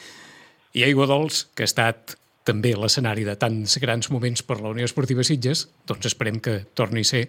i 0.74 0.86
Aigua 0.88 1.08
Dols, 1.10 1.46
que 1.56 1.66
ha 1.66 1.70
estat 1.70 2.16
també 2.48 2.74
l'escenari 2.78 3.26
de 3.28 3.36
tants 3.40 3.78
grans 3.82 4.10
moments 4.12 4.42
per 4.46 4.60
la 4.62 4.72
Unió 4.74 4.88
Esportiva 4.88 5.24
Sitges, 5.26 5.68
doncs 5.88 6.10
esperem 6.10 6.40
que 6.42 6.62
torni 6.78 7.06
a 7.06 7.12
ser 7.12 7.28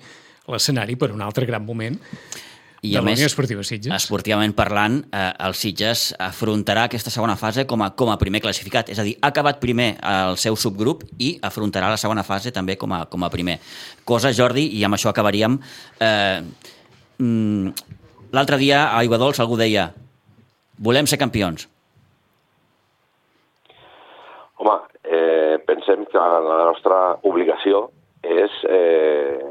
l'escenari 0.50 0.96
per 0.98 1.12
un 1.12 1.22
altre 1.22 1.46
gran 1.46 1.64
moment 1.64 1.98
i 2.82 2.90
de 2.90 2.98
a 2.98 3.02
la 3.02 3.06
més, 3.06 3.20
Unió 3.20 3.28
Esportiva 3.30 3.62
Sitges. 3.62 3.94
esportivament 3.94 4.54
parlant, 4.58 4.96
eh, 5.14 5.28
el 5.46 5.54
Sitges 5.54 6.08
afrontarà 6.18 6.88
aquesta 6.88 7.12
segona 7.14 7.36
fase 7.38 7.66
com 7.70 7.84
a, 7.86 7.92
com 7.94 8.10
a 8.10 8.18
primer 8.18 8.40
classificat. 8.42 8.90
És 8.90 8.98
a 8.98 9.06
dir, 9.06 9.14
ha 9.20 9.30
acabat 9.30 9.60
primer 9.62 9.92
el 10.02 10.38
seu 10.40 10.58
subgrup 10.58 11.04
i 11.22 11.36
afrontarà 11.42 11.92
la 11.92 12.00
segona 12.00 12.24
fase 12.26 12.50
també 12.50 12.74
com 12.76 12.92
a, 12.92 13.04
com 13.06 13.22
a 13.22 13.30
primer. 13.30 13.60
Cosa, 14.04 14.32
Jordi, 14.34 14.66
i 14.78 14.84
amb 14.84 14.98
això 14.98 15.12
acabaríem... 15.12 15.58
Eh, 16.00 16.42
mm, 17.18 17.98
L'altre 18.32 18.56
dia 18.56 18.86
a 18.86 19.00
Aigua 19.02 19.18
Dols 19.20 19.38
algú 19.44 19.58
deia 19.60 19.90
volem 20.80 21.04
ser 21.06 21.18
campions. 21.20 21.66
Home, 24.62 24.78
eh, 25.02 25.58
pensem 25.66 26.04
que 26.06 26.22
la 26.22 26.58
nostra 26.68 26.98
obligació 27.26 27.88
és 28.22 28.52
eh, 28.70 29.42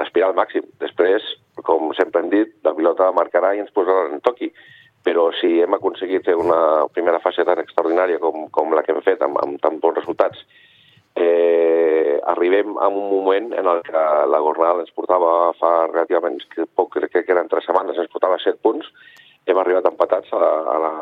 aspirar 0.00 0.30
al 0.30 0.38
màxim. 0.38 0.64
Després, 0.80 1.26
com 1.68 1.90
sempre 1.98 2.22
hem 2.22 2.30
dit, 2.32 2.54
la 2.64 2.72
pilota 2.78 3.10
marcarà 3.12 3.52
i 3.52 3.60
ens 3.60 3.74
posarà 3.76 4.06
en 4.08 4.22
toqui. 4.24 4.48
Però 5.04 5.26
si 5.36 5.58
hem 5.60 5.76
aconseguit 5.76 6.24
fer 6.24 6.38
una 6.40 6.86
primera 6.94 7.20
fase 7.20 7.44
tan 7.44 7.60
extraordinària 7.60 8.20
com, 8.24 8.48
com 8.56 8.72
la 8.72 8.84
que 8.86 8.96
hem 8.96 9.04
fet 9.04 9.20
amb, 9.24 9.36
amb 9.44 9.60
tan 9.60 9.76
bons 9.84 10.00
resultats, 10.00 10.40
eh, 11.20 12.16
arribem 12.32 12.76
a 12.80 12.88
un 12.88 13.06
moment 13.12 13.52
en 13.52 13.68
el 13.68 13.84
que 13.84 14.08
la 14.32 14.42
Gornal 14.48 14.80
ens 14.80 14.96
portava 14.96 15.52
fa 15.60 15.74
relativament 15.92 16.40
poc, 16.72 16.96
crec 16.96 17.20
que 17.20 17.36
eren 17.36 17.52
tres 17.52 17.68
setmanes, 17.68 18.00
ens 18.00 18.12
portava 18.12 18.40
set 18.40 18.60
punts, 18.64 18.88
hem 19.44 19.60
arribat 19.60 19.88
empatats 19.92 20.32
a 20.32 20.40
la, 20.40 20.52
a 20.72 20.76
la, 20.84 20.92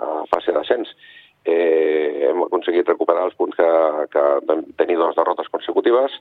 a 0.00 0.12
la 0.16 0.28
fase 0.32 0.56
d'ascens. 0.56 0.96
Eh, 1.48 2.28
hem 2.28 2.42
aconseguit 2.44 2.88
recuperar 2.88 3.24
els 3.28 3.36
punts 3.38 3.56
que, 3.56 3.70
que 4.12 4.24
vam 4.48 4.66
tenir 4.80 4.98
dues 5.00 5.16
derrotes 5.16 5.48
consecutives, 5.54 6.18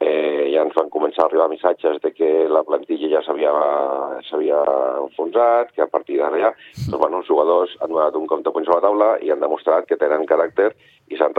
eh, 0.00 0.48
ja 0.54 0.62
ens 0.64 0.76
van 0.76 0.88
començar 0.92 1.24
a 1.24 1.28
arribar 1.28 1.48
missatges 1.50 1.98
de 2.04 2.12
que 2.16 2.28
la 2.48 2.62
plantilla 2.64 3.10
ja 3.12 3.22
s'havia 3.26 4.60
enfonsat, 5.02 5.74
que 5.76 5.84
a 5.84 5.90
partir 5.92 6.16
d'ara 6.20 6.52
doncs, 6.52 6.96
bueno, 6.96 7.20
els 7.20 7.28
jugadors 7.28 7.74
han 7.80 7.92
donat 7.92 8.16
un 8.16 8.26
compte 8.30 8.52
punts 8.54 8.70
a 8.70 8.78
la 8.78 8.84
taula 8.86 9.10
i 9.20 9.30
han 9.30 9.44
demostrat 9.44 9.88
que 9.88 10.00
tenen 10.00 10.24
caràcter 10.30 10.70
i 11.10 11.18
s'han 11.18 11.34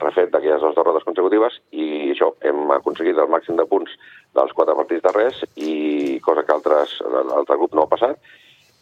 refet 0.00 0.32
d'aquelles 0.32 0.64
dues 0.64 0.74
derrotes 0.78 1.06
consecutives 1.06 1.60
i 1.70 2.10
això, 2.14 2.32
hem 2.40 2.72
aconseguit 2.74 3.18
el 3.18 3.30
màxim 3.30 3.60
de 3.60 3.68
punts 3.70 3.94
dels 4.34 4.56
quatre 4.56 4.74
partits 4.74 5.04
darrers 5.06 5.44
i 5.56 6.18
cosa 6.24 6.42
que 6.42 6.56
altres, 6.56 6.98
l'altre 7.04 7.60
grup 7.60 7.76
no 7.76 7.86
ha 7.86 7.92
passat. 7.92 8.18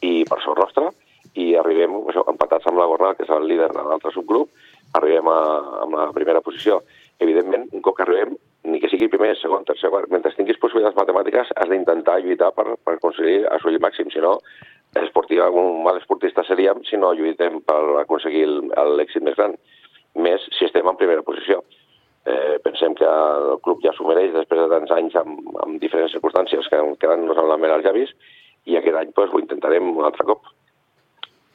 I 0.00 0.22
per 0.30 0.38
sort 0.44 0.62
nostra 0.62 0.92
i 1.38 1.52
arribem 1.58 1.94
això, 2.10 2.24
empatats 2.30 2.66
amb 2.68 2.80
la 2.80 2.88
Gornal, 2.90 3.14
que 3.16 3.26
és 3.26 3.32
el 3.34 3.46
líder 3.50 3.70
de 3.74 3.84
l'altre 3.86 4.12
subgrup, 4.14 4.50
arribem 4.98 5.28
a, 5.30 5.40
a 5.84 5.86
la 5.92 6.08
primera 6.16 6.42
posició. 6.44 6.80
Evidentment, 7.22 7.68
un 7.74 7.84
cop 7.84 7.98
que 7.98 8.06
arribem, 8.06 8.34
ni 8.68 8.80
que 8.82 8.90
sigui 8.90 9.10
primer, 9.12 9.34
segon, 9.38 9.66
tercer, 9.68 9.90
quart, 9.92 10.10
mentre 10.12 10.34
tinguis 10.36 10.58
possibilitats 10.60 10.98
matemàtiques, 10.98 11.52
has 11.54 11.70
d'intentar 11.70 12.18
lluitar 12.24 12.50
per, 12.56 12.66
per 12.84 12.96
aconseguir 12.96 13.44
assolir 13.54 13.80
màxim, 13.82 14.10
si 14.14 14.22
no, 14.24 14.36
esportiva, 14.98 15.50
un 15.50 15.82
mal 15.84 15.98
esportista 16.00 16.44
seríem 16.48 16.82
si 16.88 16.96
no 16.96 17.12
lluitem 17.14 17.60
per 17.68 17.80
aconseguir 18.02 18.46
l'èxit 18.48 19.24
més 19.24 19.36
gran, 19.38 19.54
més 20.18 20.44
si 20.56 20.66
estem 20.66 20.88
en 20.88 20.98
primera 20.98 21.24
posició. 21.26 21.62
Eh, 22.28 22.58
pensem 22.64 22.94
que 22.98 23.08
el 23.08 23.56
club 23.64 23.80
ja 23.84 23.94
s'ho 23.96 24.06
mereix 24.08 24.34
després 24.34 24.60
de 24.60 24.68
tants 24.72 24.90
anys 24.96 25.14
amb, 25.16 25.38
amb 25.64 25.78
diferents 25.80 26.12
circumstàncies 26.12 26.66
que 26.68 26.80
quedant-nos 27.00 27.38
amb 27.40 27.52
la 27.52 27.56
mera 27.60 27.78
als 27.78 27.86
llavis 27.86 28.12
i 28.68 28.76
aquest 28.76 28.98
any 29.00 29.14
pues, 29.16 29.30
ho 29.32 29.40
intentarem 29.40 29.94
un 29.94 30.04
altre 30.04 30.26
cop. 30.28 30.50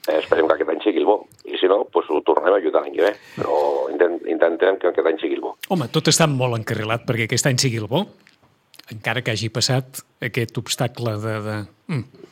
Eh, 0.08 0.18
esperem 0.20 0.50
que 0.50 0.58
aquest 0.58 0.72
any 0.74 0.82
sigui 0.84 1.00
el 1.00 1.08
bo. 1.08 1.18
I 1.48 1.60
si 1.60 1.70
no, 1.72 1.84
pues, 1.92 2.10
ho 2.12 2.20
tornarem 2.28 2.58
a 2.58 2.60
ajudar 2.60 2.82
l'any 2.84 2.98
que 2.98 3.06
ve. 3.06 3.14
Però 3.38 3.60
intent, 3.94 4.20
intentem 4.28 4.80
que 4.82 4.92
aquest 4.92 5.08
any 5.14 5.22
sigui 5.22 5.40
el 5.40 5.46
bo. 5.46 5.54
Home, 5.72 5.88
tot 5.96 6.12
està 6.12 6.28
molt 6.28 6.60
encarrilat 6.60 7.06
perquè 7.08 7.30
aquest 7.30 7.48
any 7.48 7.62
sigui 7.62 7.80
el 7.80 7.88
bo, 7.92 8.04
encara 8.92 9.24
que 9.24 9.32
hagi 9.32 9.52
passat 9.54 10.04
aquest 10.24 10.60
obstacle 10.60 11.16
de... 11.24 11.38
de... 11.48 11.56
Mm. 11.94 12.30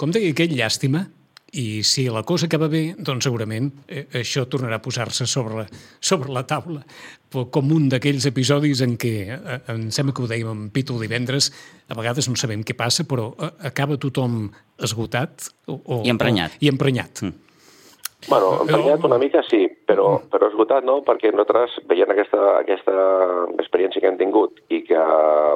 Com 0.00 0.12
deia 0.12 0.32
aquell, 0.32 0.52
llàstima, 0.56 1.04
i 1.52 1.82
si 1.82 2.06
la 2.08 2.22
cosa 2.22 2.46
acaba 2.46 2.68
bé, 2.70 2.94
doncs 2.98 3.26
segurament 3.26 3.70
eh, 3.88 4.06
això 4.20 4.44
tornarà 4.50 4.78
a 4.78 4.82
posar-se 4.82 5.26
sobre, 5.26 5.66
sobre 5.98 6.30
la 6.30 6.44
taula, 6.46 6.84
com 7.30 7.72
un 7.74 7.88
d'aquells 7.90 8.26
episodis 8.30 8.82
en 8.86 8.96
què, 9.00 9.14
eh, 9.34 9.58
em 9.74 9.88
sembla 9.94 10.14
que 10.14 10.22
ho 10.24 10.30
dèiem 10.30 10.50
en 10.50 10.64
Pitu 10.74 10.98
divendres, 11.00 11.50
a 11.90 11.98
vegades 11.98 12.30
no 12.30 12.38
sabem 12.38 12.62
què 12.66 12.76
passa, 12.78 13.06
però 13.08 13.32
eh, 13.34 13.50
acaba 13.70 13.98
tothom 13.98 14.44
esgotat 14.78 15.50
o, 15.66 15.80
o, 15.80 16.02
I 16.06 16.14
emprenyat. 16.14 16.58
O, 16.58 16.64
I 16.64 16.72
emprenyat. 16.72 17.24
Mm. 17.26 17.48
Bueno, 18.28 18.52
emprenyat 18.62 19.04
una 19.08 19.18
mica 19.18 19.42
sí, 19.48 19.64
però, 19.90 20.06
però 20.30 20.48
esgotat 20.50 20.86
no, 20.86 21.00
perquè 21.06 21.32
nosaltres, 21.34 21.78
veient 21.90 22.12
aquesta, 22.14 22.40
aquesta 22.60 22.94
experiència 23.58 24.02
que 24.02 24.10
hem 24.10 24.18
tingut 24.20 24.60
i 24.70 24.82
que, 24.86 25.00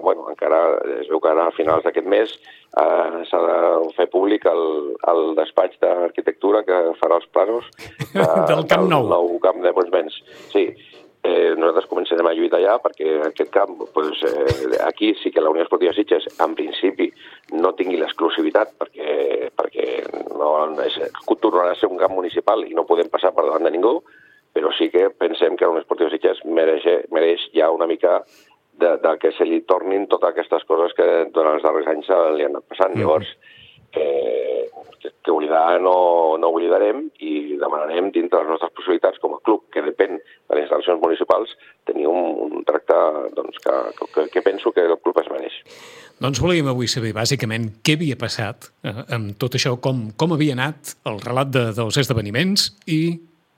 bueno, 0.04 0.26
encara 0.32 0.60
es 0.98 1.10
veu 1.10 1.22
que 1.22 1.30
ara 1.30 1.48
a 1.48 1.54
finals 1.56 1.86
d'aquest 1.86 2.08
mes 2.10 2.34
eh, 2.34 3.22
s'ha 3.30 3.42
de 3.46 3.58
fer 3.98 4.08
públic 4.12 4.48
el, 4.50 4.64
el 5.12 5.22
despatx 5.38 5.78
d'arquitectura 5.82 6.64
que 6.66 6.80
farà 7.00 7.20
els 7.20 7.30
planos 7.34 7.70
de, 8.16 8.26
del 8.50 8.66
Camp 8.70 8.90
Nou. 8.90 9.06
Del 9.06 9.14
nou 9.14 9.38
camp 9.44 9.62
de 9.62 9.72
Bonsbens. 9.76 10.16
Sí, 10.52 10.66
eh, 11.24 11.54
nosaltres 11.56 11.88
començarem 11.90 12.28
a 12.28 12.34
lluitar 12.36 12.60
ja 12.62 12.76
perquè 12.82 13.18
aquest 13.28 13.52
camp, 13.54 13.86
pues, 13.94 14.22
eh, 14.28 14.80
aquí 14.84 15.14
sí 15.22 15.32
que 15.32 15.42
la 15.44 15.50
Unió 15.54 15.64
Esportiva 15.64 15.94
Sitges, 15.96 16.28
en 16.44 16.54
principi, 16.58 17.10
no 17.56 17.74
tingui 17.78 18.00
l'exclusivitat 18.00 18.74
perquè, 18.80 19.50
perquè 19.56 19.88
no 20.34 20.52
és, 20.84 20.98
tornarà 21.44 21.72
a 21.72 21.78
ser 21.80 21.90
un 21.90 22.00
camp 22.00 22.14
municipal 22.16 22.64
i 22.66 22.76
no 22.76 22.86
podem 22.88 23.10
passar 23.12 23.32
per 23.34 23.46
davant 23.46 23.64
de 23.64 23.72
ningú, 23.74 23.98
però 24.54 24.70
sí 24.78 24.88
que 24.92 25.08
pensem 25.10 25.58
que 25.58 25.66
la 25.66 25.74
Unió 25.74 25.82
Esportiva 25.82 26.12
Sitges 26.12 26.44
mereix, 26.46 26.86
mereix 27.12 27.48
ja 27.56 27.72
una 27.74 27.88
mica 27.90 28.20
de, 28.78 28.96
de 29.02 29.18
que 29.22 29.32
se 29.34 29.46
li 29.46 29.60
tornin 29.68 30.06
totes 30.10 30.30
aquestes 30.30 30.64
coses 30.68 30.94
que 30.96 31.06
durant 31.34 31.58
els 31.58 31.66
darrers 31.66 31.90
anys 31.90 32.10
li 32.38 32.46
han 32.46 32.54
anat 32.54 32.66
passant. 32.70 32.94
Mm. 32.94 33.02
Llavors, 33.02 33.34
eh, 33.94 34.70
que, 35.00 35.10
que 35.22 35.30
oblidar 35.30 35.80
no, 35.82 36.38
no 36.40 36.50
oblidarem 36.54 37.04
i 37.22 37.58
demanarem 37.60 38.10
dintre 38.14 38.40
les 38.42 38.54
nostres 38.54 38.72
possibilitats 38.78 39.20
com 39.22 39.36
a 39.36 39.42
club, 39.44 39.66
que 39.74 39.84
depèn 39.84 40.16
de 40.18 40.56
les 40.56 40.64
instal·lacions 40.64 41.02
municipals, 41.02 41.52
tenir 41.90 42.08
un, 42.10 42.32
un 42.46 42.64
tracte 42.66 42.96
doncs, 43.36 43.60
que, 43.62 43.76
que, 44.14 44.26
que 44.32 44.42
penso 44.46 44.72
que 44.72 44.86
el 44.86 44.98
club 45.02 45.20
es 45.22 45.30
mereix. 45.34 45.60
Doncs 46.22 46.40
volíem 46.42 46.70
avui 46.70 46.88
saber 46.90 47.12
bàsicament 47.14 47.68
què 47.84 47.98
havia 47.98 48.16
passat 48.18 48.70
eh, 48.86 48.96
amb 49.16 49.34
tot 49.40 49.58
això, 49.58 49.76
com, 49.82 50.08
com 50.16 50.34
havia 50.34 50.56
anat 50.56 50.96
el 51.10 51.20
relat 51.22 51.52
de, 51.54 51.68
dels 51.76 52.00
esdeveniments 52.04 52.70
i 52.86 53.02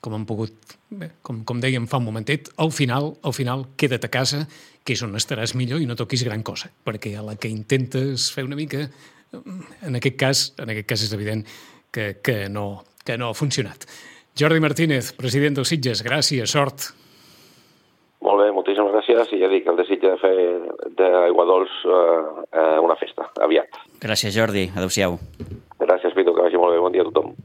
com 0.01 0.15
han 0.15 0.27
pogut, 0.29 0.77
bé, 0.91 1.11
com, 1.23 1.43
com 1.49 1.61
dèiem 1.63 1.89
fa 1.91 1.99
un 1.99 2.07
momentet, 2.07 2.53
al 2.63 2.71
final, 2.71 3.15
al 3.27 3.35
final 3.35 3.67
queda't 3.77 4.07
a 4.07 4.13
casa, 4.13 4.45
que 4.87 4.95
és 4.95 5.03
on 5.03 5.17
estaràs 5.19 5.57
millor 5.59 5.83
i 5.83 5.87
no 5.89 5.97
toquis 5.99 6.23
gran 6.27 6.45
cosa, 6.47 6.71
perquè 6.85 7.17
a 7.19 7.25
la 7.27 7.35
que 7.41 7.51
intentes 7.51 8.31
fer 8.35 8.47
una 8.47 8.59
mica 8.59 8.87
en 9.83 9.97
aquest 9.97 10.17
cas, 10.17 10.45
en 10.63 10.71
aquest 10.73 10.89
cas 10.89 11.03
és 11.07 11.15
evident 11.17 11.43
que, 11.93 12.17
que, 12.23 12.47
no, 12.53 12.85
que 13.05 13.17
no 13.19 13.31
ha 13.31 13.39
funcionat. 13.39 13.87
Jordi 14.37 14.61
Martínez, 14.61 15.13
president 15.17 15.57
dels 15.57 15.73
Sitges, 15.73 16.03
gràcies, 16.05 16.53
sort. 16.53 16.91
Molt 18.27 18.43
bé, 18.43 18.51
moltíssimes 18.53 18.93
gràcies 18.93 19.33
i 19.37 19.41
ja 19.43 19.51
dic, 19.53 19.69
el 19.71 19.79
desig 19.79 20.03
de 20.03 20.15
fer 20.21 20.35
d'Aigua 20.99 21.47
Dols 21.49 21.77
eh, 21.87 22.79
una 22.83 22.97
festa, 23.01 23.31
aviat. 23.45 23.81
Gràcies, 24.03 24.35
Jordi. 24.35 24.67
Adéu-siau. 24.75 25.19
Gràcies, 25.81 26.17
Pitu, 26.17 26.35
que 26.35 26.49
vagi 26.49 26.61
molt 26.61 26.75
bé. 26.75 26.83
Bon 26.83 26.95
dia 26.95 27.05
a 27.07 27.11
tothom. 27.11 27.37